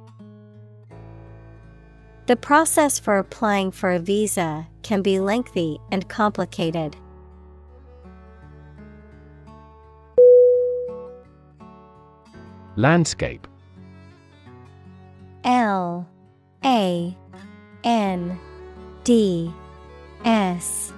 [2.27, 6.95] The process for applying for a visa can be lengthy and complicated.
[12.75, 13.47] Landscape.
[15.43, 16.07] L
[16.63, 17.17] A
[17.83, 18.39] N
[19.03, 19.51] D
[20.23, 20.93] S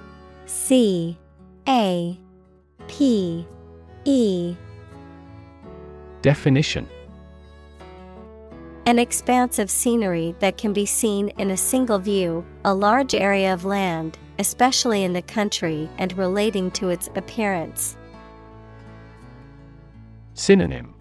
[0.46, 1.18] C
[1.66, 2.18] A
[2.86, 3.46] P
[4.04, 4.56] E.
[6.22, 6.88] Definition
[8.86, 13.54] An expanse of scenery that can be seen in a single view, a large area
[13.54, 17.96] of land, especially in the country and relating to its appearance.
[20.34, 20.94] Synonym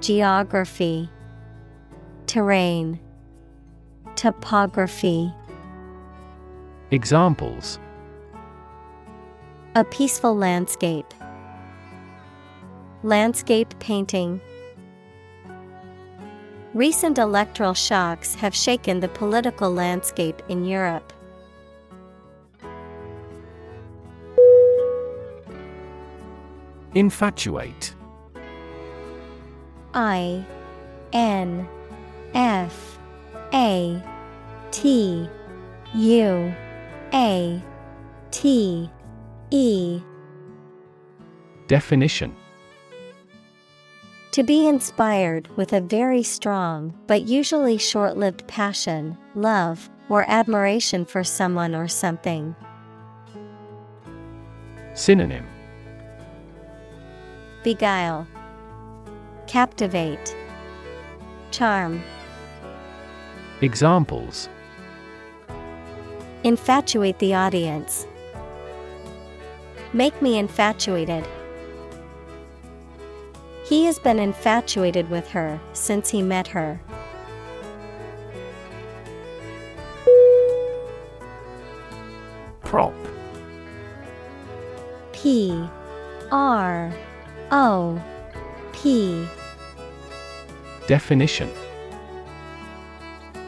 [0.00, 1.10] Geography,
[2.26, 3.00] Terrain,
[4.14, 5.34] Topography.
[6.92, 7.80] Examples
[9.74, 11.12] A peaceful landscape,
[13.02, 14.40] Landscape painting.
[16.74, 21.12] Recent electoral shocks have shaken the political landscape in Europe.
[26.94, 27.94] Infatuate.
[29.92, 30.44] I
[31.12, 31.68] N
[32.32, 32.98] F
[33.52, 34.02] A
[34.70, 35.28] T
[35.94, 36.54] U
[37.12, 37.62] A
[38.30, 38.90] T
[39.50, 40.00] E.
[41.66, 42.34] Definition
[44.32, 51.04] To be inspired with a very strong but usually short lived passion, love, or admiration
[51.04, 52.56] for someone or something.
[54.94, 55.46] Synonym
[57.62, 58.26] Beguile,
[59.46, 60.34] Captivate,
[61.50, 62.02] Charm.
[63.60, 64.48] Examples
[66.42, 68.06] Infatuate the audience.
[69.92, 71.28] Make me infatuated.
[73.64, 76.80] He has been infatuated with her since he met her.
[82.64, 82.94] Prop.
[85.12, 85.68] P.
[86.30, 86.92] R.
[87.50, 88.02] O.
[88.72, 89.26] P.
[90.86, 91.50] Definition.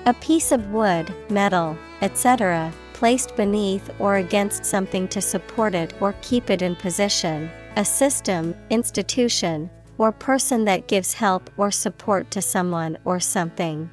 [0.06, 6.14] A piece of wood, metal, etc., placed beneath or against something to support it or
[6.20, 12.42] keep it in position, a system, institution, or person that gives help or support to
[12.42, 13.90] someone or something.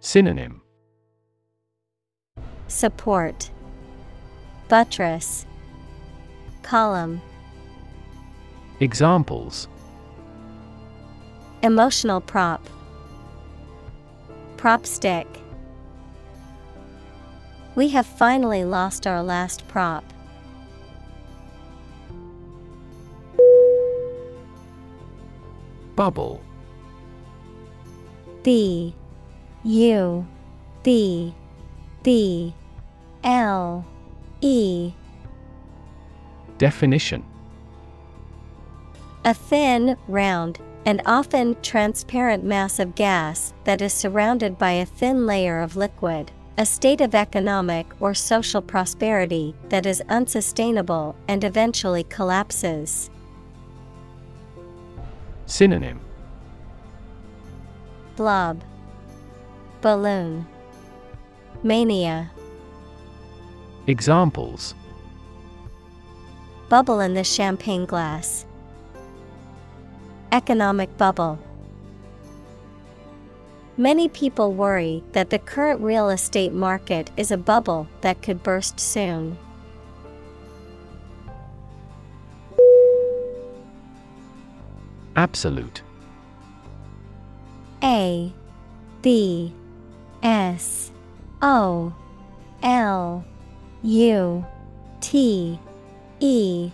[0.00, 0.62] Synonym.
[2.68, 3.50] Support.
[4.68, 5.46] Buttress.
[6.62, 7.20] Column.
[8.80, 9.68] Examples.
[11.62, 12.68] Emotional prop.
[14.56, 15.26] Prop stick.
[17.74, 20.04] We have finally lost our last prop.
[25.96, 26.40] Bubble
[28.42, 28.94] B
[29.64, 30.26] U
[30.82, 31.34] B
[32.02, 32.54] B
[33.24, 33.84] L
[34.40, 34.92] E
[36.58, 37.24] Definition
[39.24, 45.26] A thin, round, and often transparent mass of gas that is surrounded by a thin
[45.26, 46.30] layer of liquid.
[46.58, 53.10] A state of economic or social prosperity that is unsustainable and eventually collapses.
[55.46, 56.00] Synonym
[58.16, 58.62] Blob
[59.80, 60.46] Balloon
[61.62, 62.30] Mania
[63.86, 64.74] Examples
[66.68, 68.44] Bubble in the champagne glass.
[70.32, 71.38] Economic bubble.
[73.76, 78.80] Many people worry that the current real estate market is a bubble that could burst
[78.80, 79.38] soon.
[85.16, 85.82] Absolute.
[87.82, 88.32] A
[89.00, 89.52] B
[90.22, 90.92] S
[91.40, 91.94] O
[92.62, 93.24] L
[93.82, 94.46] U
[95.00, 95.58] T
[96.20, 96.70] E.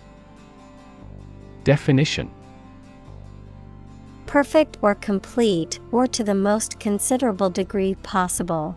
[1.63, 2.29] Definition.
[4.25, 8.75] Perfect or complete or to the most considerable degree possible.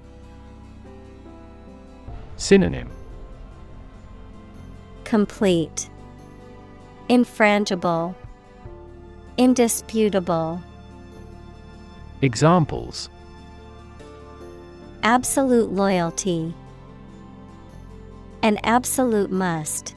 [2.36, 2.90] Synonym.
[5.04, 5.88] Complete.
[7.08, 8.14] Infrangible
[9.38, 10.62] Indisputable
[12.22, 13.10] Examples
[15.02, 16.54] Absolute loyalty
[18.42, 19.94] An absolute must.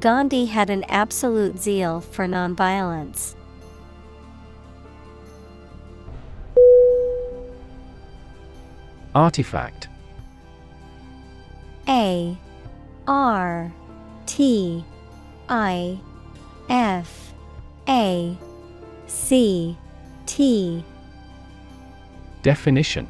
[0.00, 3.36] Gandhi had an absolute zeal for nonviolence.
[9.14, 9.86] Artifact
[11.88, 12.36] A
[13.06, 13.72] R
[14.26, 14.84] T
[15.48, 16.00] I
[16.68, 17.32] F
[17.88, 18.36] A
[19.06, 19.76] C
[20.26, 20.84] T.
[22.42, 23.08] Definition.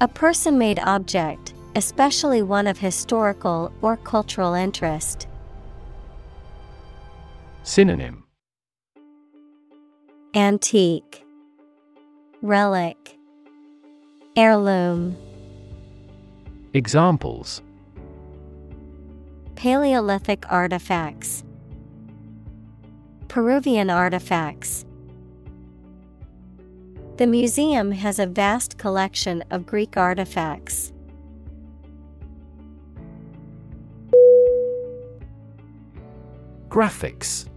[0.00, 5.26] A person made object, especially one of historical or cultural interest.
[7.64, 8.24] Synonym.
[10.34, 11.24] Antique.
[12.42, 13.18] Relic.
[14.36, 15.16] Heirloom.
[16.74, 17.60] Examples.
[19.56, 21.42] Paleolithic artifacts
[23.28, 24.86] Peruvian artifacts.
[27.18, 30.92] The museum has a vast collection of Greek artifacts.
[36.70, 37.48] Graphics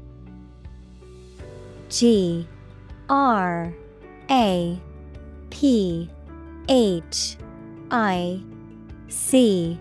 [1.89, 2.47] G
[3.09, 3.73] R
[4.29, 4.79] A
[5.49, 6.09] P
[6.67, 7.37] H
[7.91, 8.41] I
[9.07, 9.79] C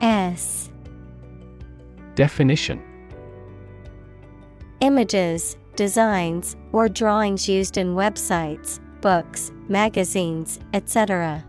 [0.00, 0.70] S
[2.14, 2.91] Definition
[4.82, 11.44] Images, designs, or drawings used in websites, books, magazines, etc.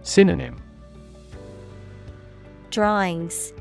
[0.00, 0.56] Synonym.
[2.70, 3.52] Drawings,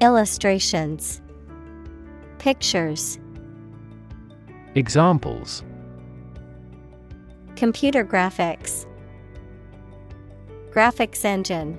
[0.00, 1.20] Illustrations,
[2.38, 3.18] Pictures,
[4.74, 5.62] Examples.
[7.56, 8.86] Computer graphics,
[10.70, 11.76] Graphics engine.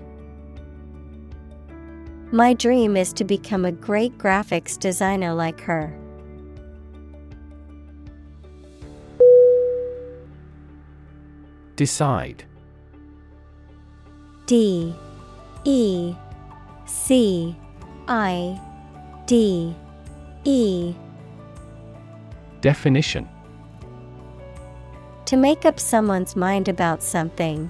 [2.33, 5.95] My dream is to become a great graphics designer like her.
[11.75, 12.43] Decide.
[14.47, 14.95] D.
[15.63, 16.15] E.
[16.87, 17.55] C.
[18.07, 18.59] I.
[19.27, 19.75] D.
[20.43, 20.95] E.
[22.61, 23.29] Definition.
[25.25, 27.69] To make up someone's mind about something,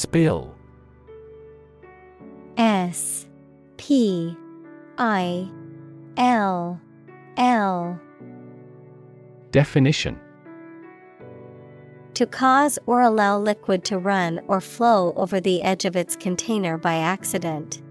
[0.00, 0.54] Spill.
[2.56, 3.26] S
[3.76, 4.34] P
[4.96, 5.46] I
[6.16, 6.80] L
[7.36, 8.00] L.
[9.50, 10.18] Definition.
[12.14, 16.78] To cause or allow liquid to run or flow over the edge of its container
[16.78, 17.82] by accident.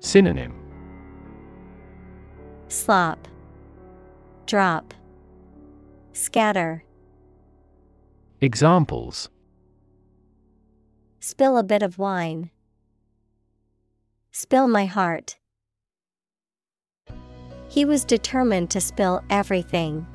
[0.00, 0.54] Synonym.
[2.68, 3.28] Slop,
[4.46, 4.94] Drop,
[6.14, 6.84] Scatter.
[8.40, 9.28] Examples
[11.26, 12.50] Spill a bit of wine.
[14.30, 15.38] Spill my heart.
[17.66, 20.06] He was determined to spill everything.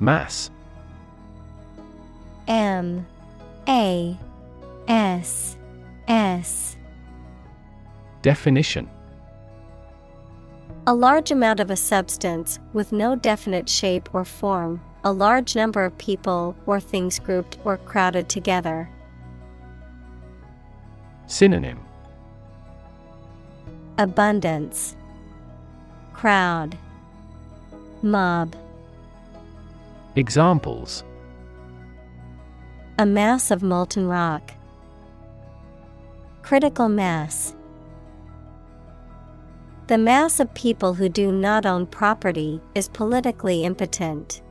[0.00, 0.50] Mass.
[2.48, 3.06] M.
[3.68, 4.18] A.
[4.88, 5.56] S.
[6.08, 6.76] S.
[8.22, 8.90] Definition.
[10.88, 15.86] A large amount of a substance with no definite shape or form, a large number
[15.86, 18.90] of people or things grouped or crowded together.
[21.26, 21.80] Synonym
[23.96, 24.94] Abundance,
[26.12, 26.76] Crowd,
[28.02, 28.54] Mob.
[30.14, 31.04] Examples
[32.98, 34.52] A mass of molten rock.
[36.42, 37.54] Critical mass.
[39.86, 44.42] The mass of people who do not own property is politically impotent.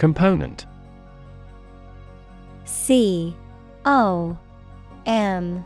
[0.00, 0.64] Component.
[2.64, 3.36] C
[3.84, 4.38] O
[5.04, 5.62] M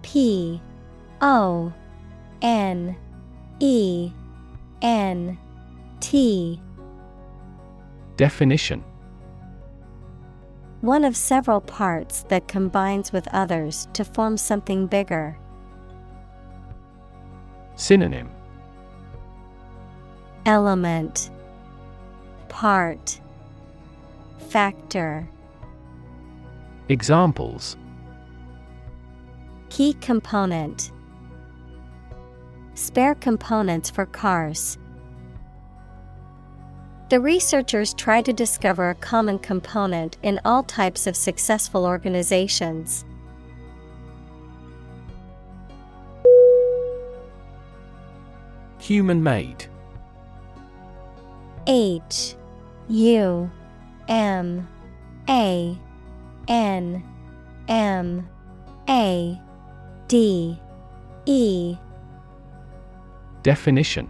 [0.00, 0.62] P
[1.20, 1.70] O
[2.40, 2.96] N
[3.60, 4.10] E
[4.80, 5.36] N
[6.00, 6.58] T.
[8.16, 8.82] Definition.
[10.80, 15.38] One of several parts that combines with others to form something bigger.
[17.74, 18.30] Synonym.
[20.46, 21.30] Element.
[22.48, 23.20] Part
[24.48, 25.28] Factor
[26.88, 27.76] Examples
[29.70, 30.92] Key component
[32.74, 34.78] Spare components for cars.
[37.08, 43.04] The researchers try to discover a common component in all types of successful organizations.
[48.78, 49.66] Human made
[51.66, 52.36] H
[52.88, 53.50] U
[54.08, 54.68] M
[55.28, 55.76] A
[56.48, 57.02] N
[57.68, 58.28] M
[58.88, 59.40] A
[60.08, 60.58] D
[61.26, 61.76] E.
[63.42, 64.08] Definition.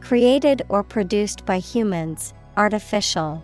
[0.00, 3.42] Created or produced by humans, artificial.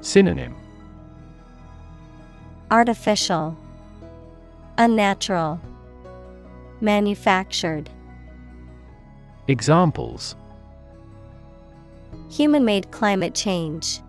[0.00, 0.54] Synonym.
[2.70, 3.56] Artificial,
[4.76, 5.60] Unnatural,
[6.80, 7.88] Manufactured.
[9.48, 10.36] Examples
[12.30, 14.00] Human made climate change.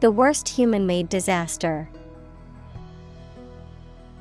[0.00, 1.88] The worst human made disaster.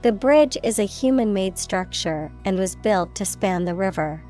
[0.03, 4.23] The bridge is a human made structure and was built to span the river.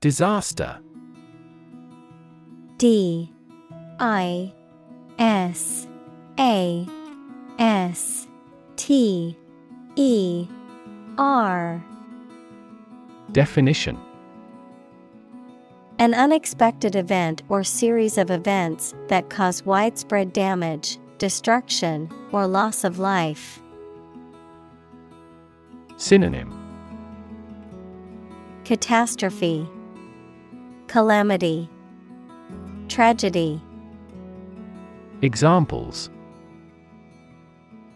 [0.00, 0.78] Disaster.
[2.78, 3.32] D.
[3.98, 4.52] I.
[5.18, 5.86] S.
[6.38, 6.86] A.
[7.58, 8.26] S.
[8.76, 9.36] T.
[9.96, 10.48] E.
[11.18, 11.82] R
[13.32, 13.98] Definition.
[15.98, 22.98] An unexpected event or series of events that cause widespread damage, destruction, or loss of
[22.98, 23.60] life.
[25.96, 26.52] Synonym.
[28.64, 29.68] Catastrophe.
[30.86, 31.68] Calamity.
[32.88, 33.60] Tragedy.
[35.22, 36.10] Examples.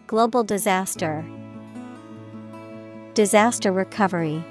[0.07, 1.23] Global disaster.
[3.13, 4.43] Disaster recovery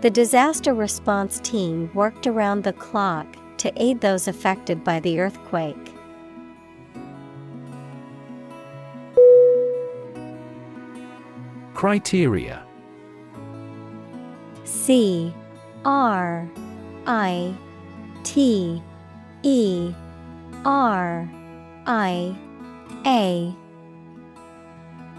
[0.00, 3.26] The disaster response team worked around the clock
[3.58, 5.76] to aid those affected by the earthquake.
[11.74, 12.64] Criteria.
[14.64, 15.34] C
[15.84, 16.48] R
[17.06, 17.54] I
[18.24, 18.82] T
[19.42, 19.94] E
[20.64, 21.28] R
[21.86, 22.34] I
[23.04, 23.54] A.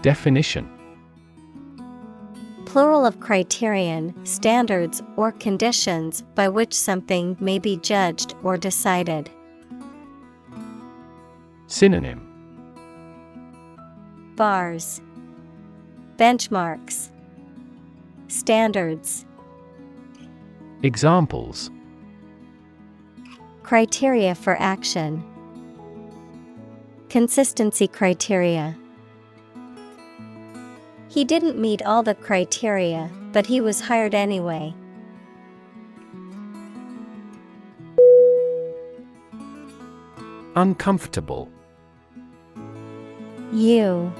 [0.02, 0.68] Definition
[2.72, 9.28] Plural of criterion, standards, or conditions by which something may be judged or decided.
[11.66, 12.26] Synonym.
[14.36, 15.02] Bars,
[16.16, 17.10] Benchmarks,
[18.28, 19.26] Standards,
[20.82, 21.70] Examples.
[23.62, 25.22] Criteria for action,
[27.10, 28.78] Consistency criteria.
[31.12, 34.74] He didn't meet all the criteria, but he was hired anyway.
[40.56, 41.50] Uncomfortable.
[43.52, 44.10] U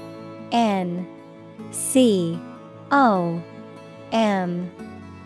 [0.51, 1.07] N
[1.71, 2.39] C
[2.91, 3.41] O
[4.11, 4.71] M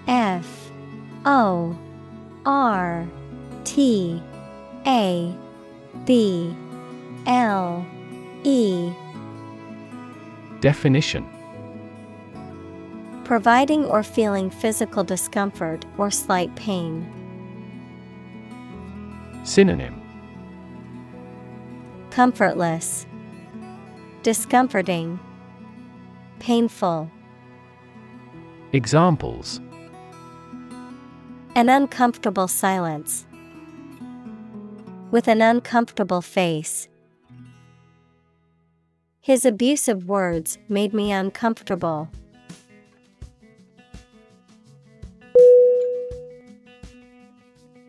[0.08, 0.72] F
[1.26, 1.78] O
[2.46, 3.06] R
[3.66, 4.24] T
[4.86, 5.36] A
[6.06, 6.56] B
[7.26, 7.86] L
[8.46, 8.90] E.
[10.62, 11.37] Definition
[13.28, 17.06] Providing or feeling physical discomfort or slight pain.
[19.44, 20.02] Synonym
[22.10, 23.06] Comfortless,
[24.24, 25.20] Discomforting,
[26.40, 27.12] Painful.
[28.72, 29.60] Examples
[31.54, 33.26] An uncomfortable silence.
[35.12, 36.88] With an uncomfortable face.
[39.20, 42.10] His abusive words made me uncomfortable.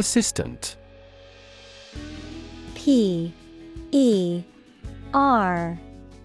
[0.00, 0.76] Persistent.
[2.74, 3.34] P
[3.90, 4.42] E
[5.12, 5.78] R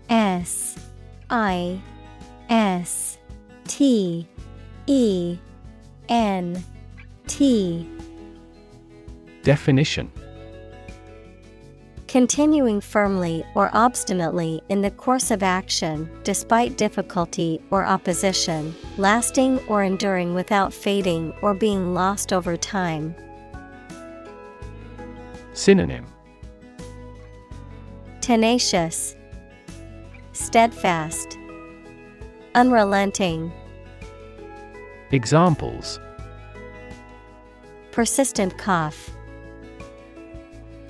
[0.08, 0.78] S
[1.30, 1.82] I
[2.50, 3.18] S
[3.68, 4.26] T
[4.88, 5.38] E
[6.08, 6.64] N
[7.28, 7.90] T.
[9.44, 10.10] Definition.
[12.08, 19.84] Continuing firmly or obstinately in the course of action despite difficulty or opposition, lasting or
[19.84, 23.14] enduring without fading or being lost over time.
[25.56, 26.06] Synonym.
[28.20, 29.16] Tenacious,
[30.34, 31.38] Steadfast,
[32.56, 33.54] Unrelenting,
[35.12, 36.00] Examples.
[37.92, 39.12] Persistent cough,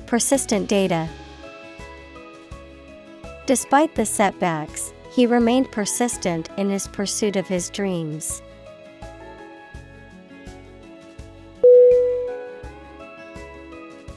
[0.08, 1.08] Persistent data.
[3.46, 8.42] Despite the setbacks, he remained persistent in his pursuit of his dreams.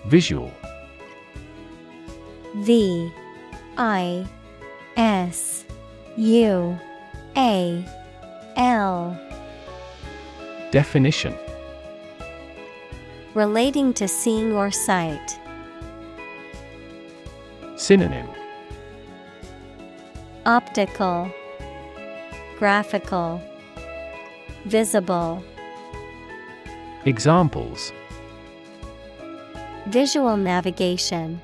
[0.09, 0.51] Visual.
[2.57, 3.13] V
[3.77, 4.27] I
[4.97, 5.67] S
[6.17, 6.79] U
[7.37, 7.85] A
[8.57, 9.21] L.
[10.71, 11.35] Definition.
[13.35, 15.39] Relating to seeing or sight.
[17.77, 18.29] Synonym.
[20.47, 21.31] Optical.
[22.59, 23.43] Graphical.
[24.65, 25.45] Visible.
[27.05, 27.93] Examples
[29.89, 31.40] Visual navigation.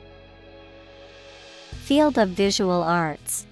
[1.85, 3.47] Field of visual arts.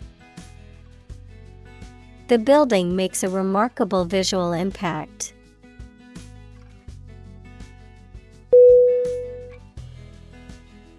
[2.29, 5.33] The building makes a remarkable visual impact.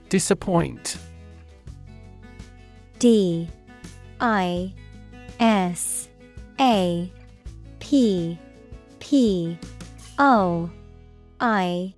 [0.09, 0.97] Disappoint.
[2.97, 3.47] D
[4.19, 4.73] I
[5.39, 6.09] S
[6.59, 7.11] A
[7.77, 8.39] P
[8.97, 9.59] P
[10.17, 10.71] O
[11.39, 11.93] I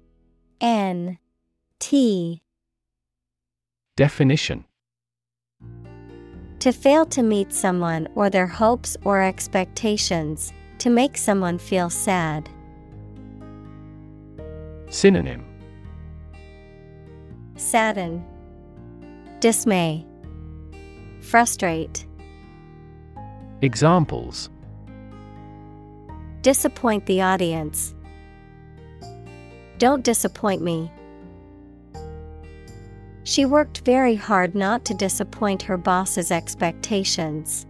[0.59, 1.17] N
[1.88, 2.41] T
[3.95, 4.66] Definition
[6.57, 12.49] To fail to meet someone or their hopes or expectations, to make someone feel sad.
[14.90, 15.45] Synonym
[17.56, 18.26] Sadden,
[19.40, 20.07] Dismay,
[21.22, 22.07] Frustrate,
[23.62, 24.49] Examples
[26.41, 27.94] Disappoint the audience.
[29.78, 30.91] Don't disappoint me.
[33.26, 37.65] She worked very hard not to disappoint her boss's expectations.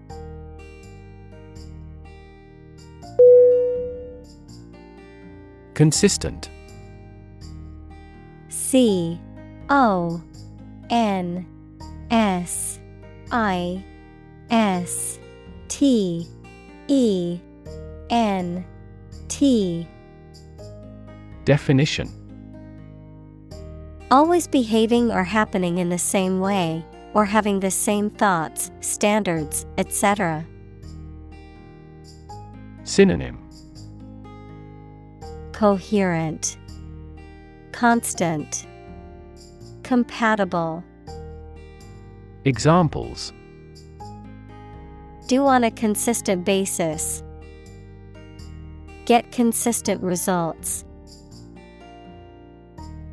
[5.73, 6.49] Consistent.
[8.49, 9.17] C
[9.69, 10.21] O
[10.89, 11.47] N
[12.11, 12.81] S
[13.31, 13.81] I
[14.49, 15.19] S
[15.69, 16.27] T
[16.89, 17.39] E
[18.09, 18.65] N
[19.29, 19.87] T.
[21.45, 22.24] Definition
[24.11, 30.45] Always behaving or happening in the same way, or having the same thoughts, standards, etc.
[32.83, 33.39] Synonym
[35.53, 36.57] Coherent,
[37.71, 38.67] Constant,
[39.81, 40.83] Compatible.
[42.43, 43.33] Examples
[45.25, 47.23] Do on a consistent basis.
[49.05, 50.84] Get consistent results.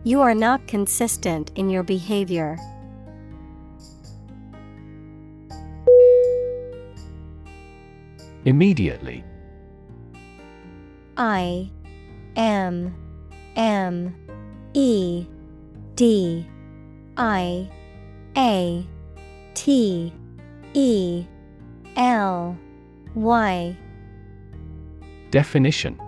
[0.05, 2.59] You are not consistent in your behavior.
[8.45, 9.23] Immediately
[11.17, 11.71] I
[12.35, 12.93] M
[13.55, 14.13] M
[14.75, 15.25] E
[15.95, 16.49] D
[17.17, 17.71] I
[18.37, 18.85] A
[19.55, 20.13] T
[20.75, 21.25] E
[21.95, 22.59] L
[23.15, 23.77] Y
[25.31, 26.01] Definition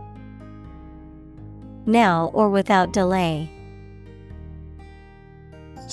[1.87, 3.54] Now or without delay.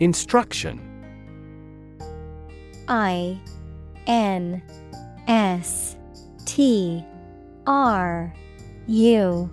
[0.00, 0.80] Instruction
[2.88, 3.40] I
[4.06, 4.62] N
[5.26, 5.96] S
[6.44, 7.04] T
[7.66, 8.34] R
[8.86, 9.50] U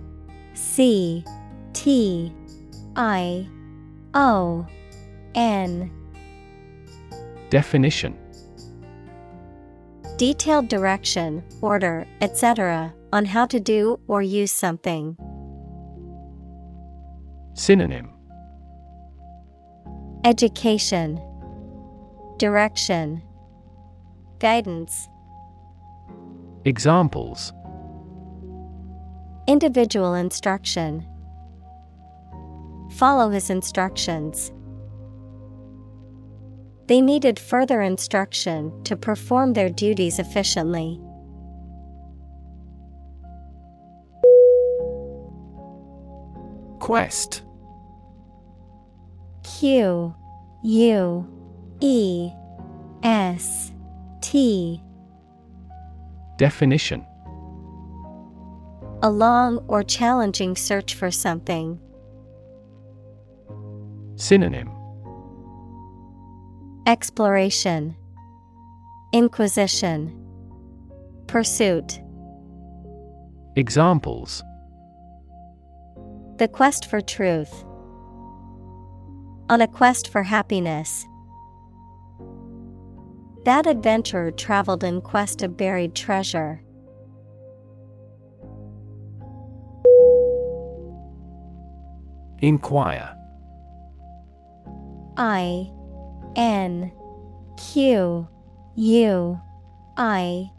[0.54, 1.24] C
[1.72, 2.32] T
[2.94, 3.48] I
[4.14, 4.66] O
[5.34, 5.90] N
[7.50, 8.16] Definition
[10.16, 15.14] Detailed direction, order, etc., on how to do or use something.
[17.52, 18.15] Synonym
[20.26, 21.22] Education,
[22.36, 23.22] Direction,
[24.40, 25.08] Guidance,
[26.64, 27.52] Examples
[29.46, 31.06] Individual instruction.
[32.96, 34.50] Follow his instructions.
[36.88, 41.00] They needed further instruction to perform their duties efficiently.
[46.80, 47.45] Quest
[49.58, 50.14] Q
[50.64, 51.26] U
[51.80, 52.30] E
[53.02, 53.72] S
[54.20, 54.82] T
[56.36, 57.06] Definition
[59.02, 61.80] A long or challenging search for something.
[64.16, 64.70] Synonym
[66.86, 67.96] Exploration,
[69.14, 70.12] Inquisition,
[71.28, 71.98] Pursuit.
[73.56, 74.42] Examples
[76.36, 77.64] The quest for truth.
[79.48, 81.06] On a quest for happiness.
[83.44, 86.60] That adventurer traveled in quest of buried treasure.
[92.40, 93.16] Inquire
[95.16, 95.70] I
[96.34, 96.92] N
[97.56, 98.28] Q
[98.74, 99.40] U
[99.96, 100.50] I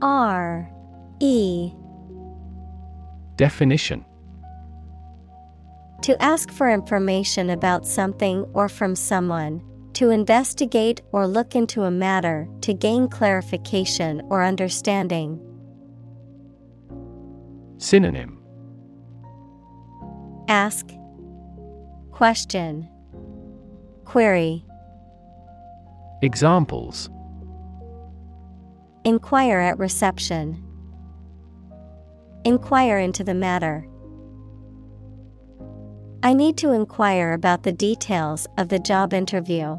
[0.00, 0.70] R
[1.20, 1.72] E
[3.36, 4.04] Definition
[6.02, 9.62] To ask for information about something or from someone,
[9.92, 15.40] to investigate or look into a matter to gain clarification or understanding.
[17.78, 18.42] Synonym
[20.48, 20.88] Ask,
[22.10, 22.88] Question,
[24.04, 24.64] Query.
[26.20, 27.10] Examples
[29.04, 30.64] Inquire at reception.
[32.44, 33.86] Inquire into the matter.
[36.24, 39.78] I need to inquire about the details of the job interview.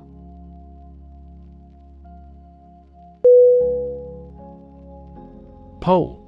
[5.80, 6.24] Poll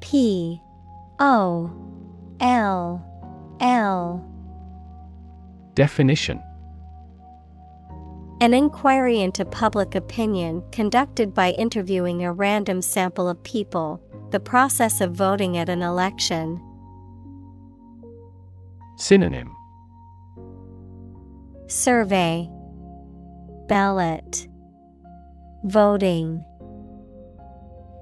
[0.00, 0.60] P.
[1.18, 1.70] O.
[2.40, 3.04] L.
[3.60, 4.24] L.
[5.74, 6.40] Definition.
[8.40, 14.00] An inquiry into public opinion conducted by interviewing a random sample of people,
[14.30, 16.60] the process of voting at an election.
[18.96, 19.54] Synonym.
[21.66, 22.48] Survey.
[23.68, 24.48] Ballot.
[25.64, 26.42] Voting.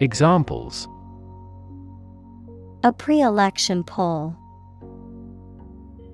[0.00, 0.86] Examples.
[2.84, 4.36] A pre election poll.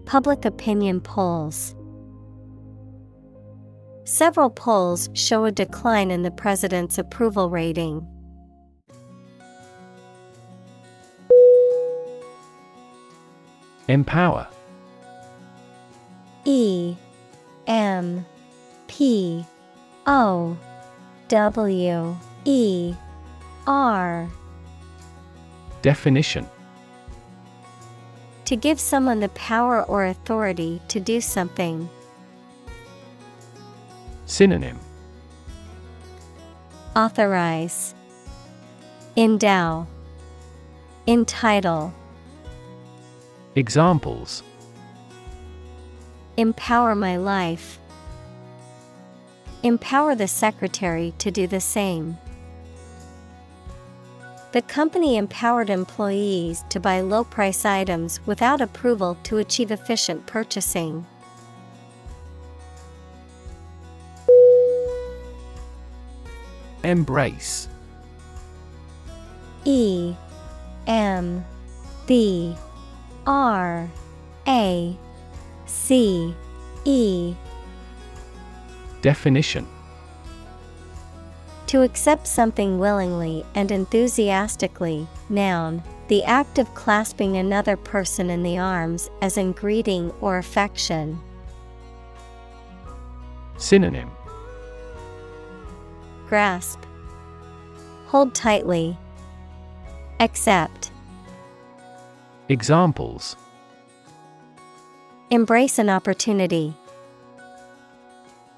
[0.07, 1.75] Public opinion polls.
[4.05, 8.07] Several polls show a decline in the president's approval rating.
[13.89, 14.49] Empower
[16.51, 16.97] E
[17.69, 18.27] M
[18.89, 19.45] P
[20.05, 20.57] O
[21.29, 22.95] W E
[23.69, 24.29] R.
[25.81, 26.45] Definition.
[28.47, 31.89] To give someone the power or authority to do something.
[34.27, 34.81] Synonym.
[36.97, 37.95] Authorize.
[39.17, 39.87] Endow.
[41.07, 41.95] Entitle.
[43.55, 44.43] Examples
[46.41, 47.79] Empower my life.
[49.63, 52.17] Empower the secretary to do the same.
[54.53, 61.05] The company empowered employees to buy low price items without approval to achieve efficient purchasing.
[66.83, 67.69] Embrace
[69.67, 70.15] E
[70.87, 71.45] M
[72.07, 72.57] B
[73.27, 73.91] R
[74.49, 74.97] A
[75.71, 76.35] C
[76.85, 77.35] E.
[79.03, 79.67] Definition.
[81.69, 88.59] To accept something willingly and enthusiastically, noun, the act of clasping another person in the
[88.59, 91.21] arms as in greeting or affection.
[93.57, 94.11] Synonym.
[96.27, 96.81] Grasp,
[98.07, 98.99] Hold tightly,
[100.19, 100.91] Accept,
[102.49, 103.37] Examples
[105.33, 106.75] Embrace an opportunity.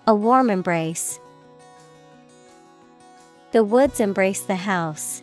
[0.07, 1.21] A warm embrace.
[3.51, 5.23] The woods embrace the house.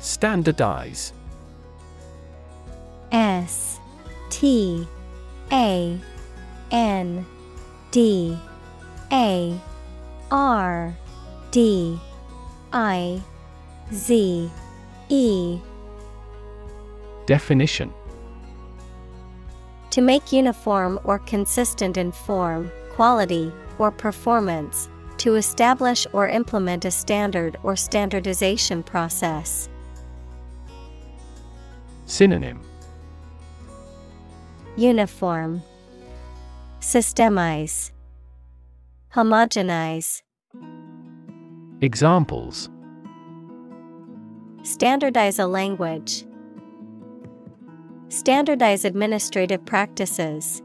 [0.00, 1.12] Standardize
[3.10, 3.80] S
[4.30, 4.86] T
[5.50, 5.98] A
[6.70, 7.26] N
[7.90, 8.38] D
[9.10, 9.60] A
[10.30, 10.94] R
[11.50, 11.98] D
[12.72, 13.20] I
[13.92, 14.52] Z
[15.08, 15.58] E.
[17.26, 17.92] Definition.
[19.90, 26.90] To make uniform or consistent in form, quality, or performance, to establish or implement a
[26.90, 29.68] standard or standardization process.
[32.06, 32.60] Synonym.
[34.76, 35.62] Uniform,
[36.80, 37.92] Systemize,
[39.14, 40.22] Homogenize.
[41.80, 42.68] Examples
[44.64, 46.24] Standardize a language.
[48.08, 50.62] Standardize administrative practices.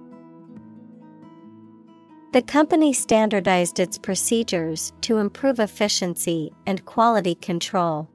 [2.32, 8.08] The company standardized its procedures to improve efficiency and quality control.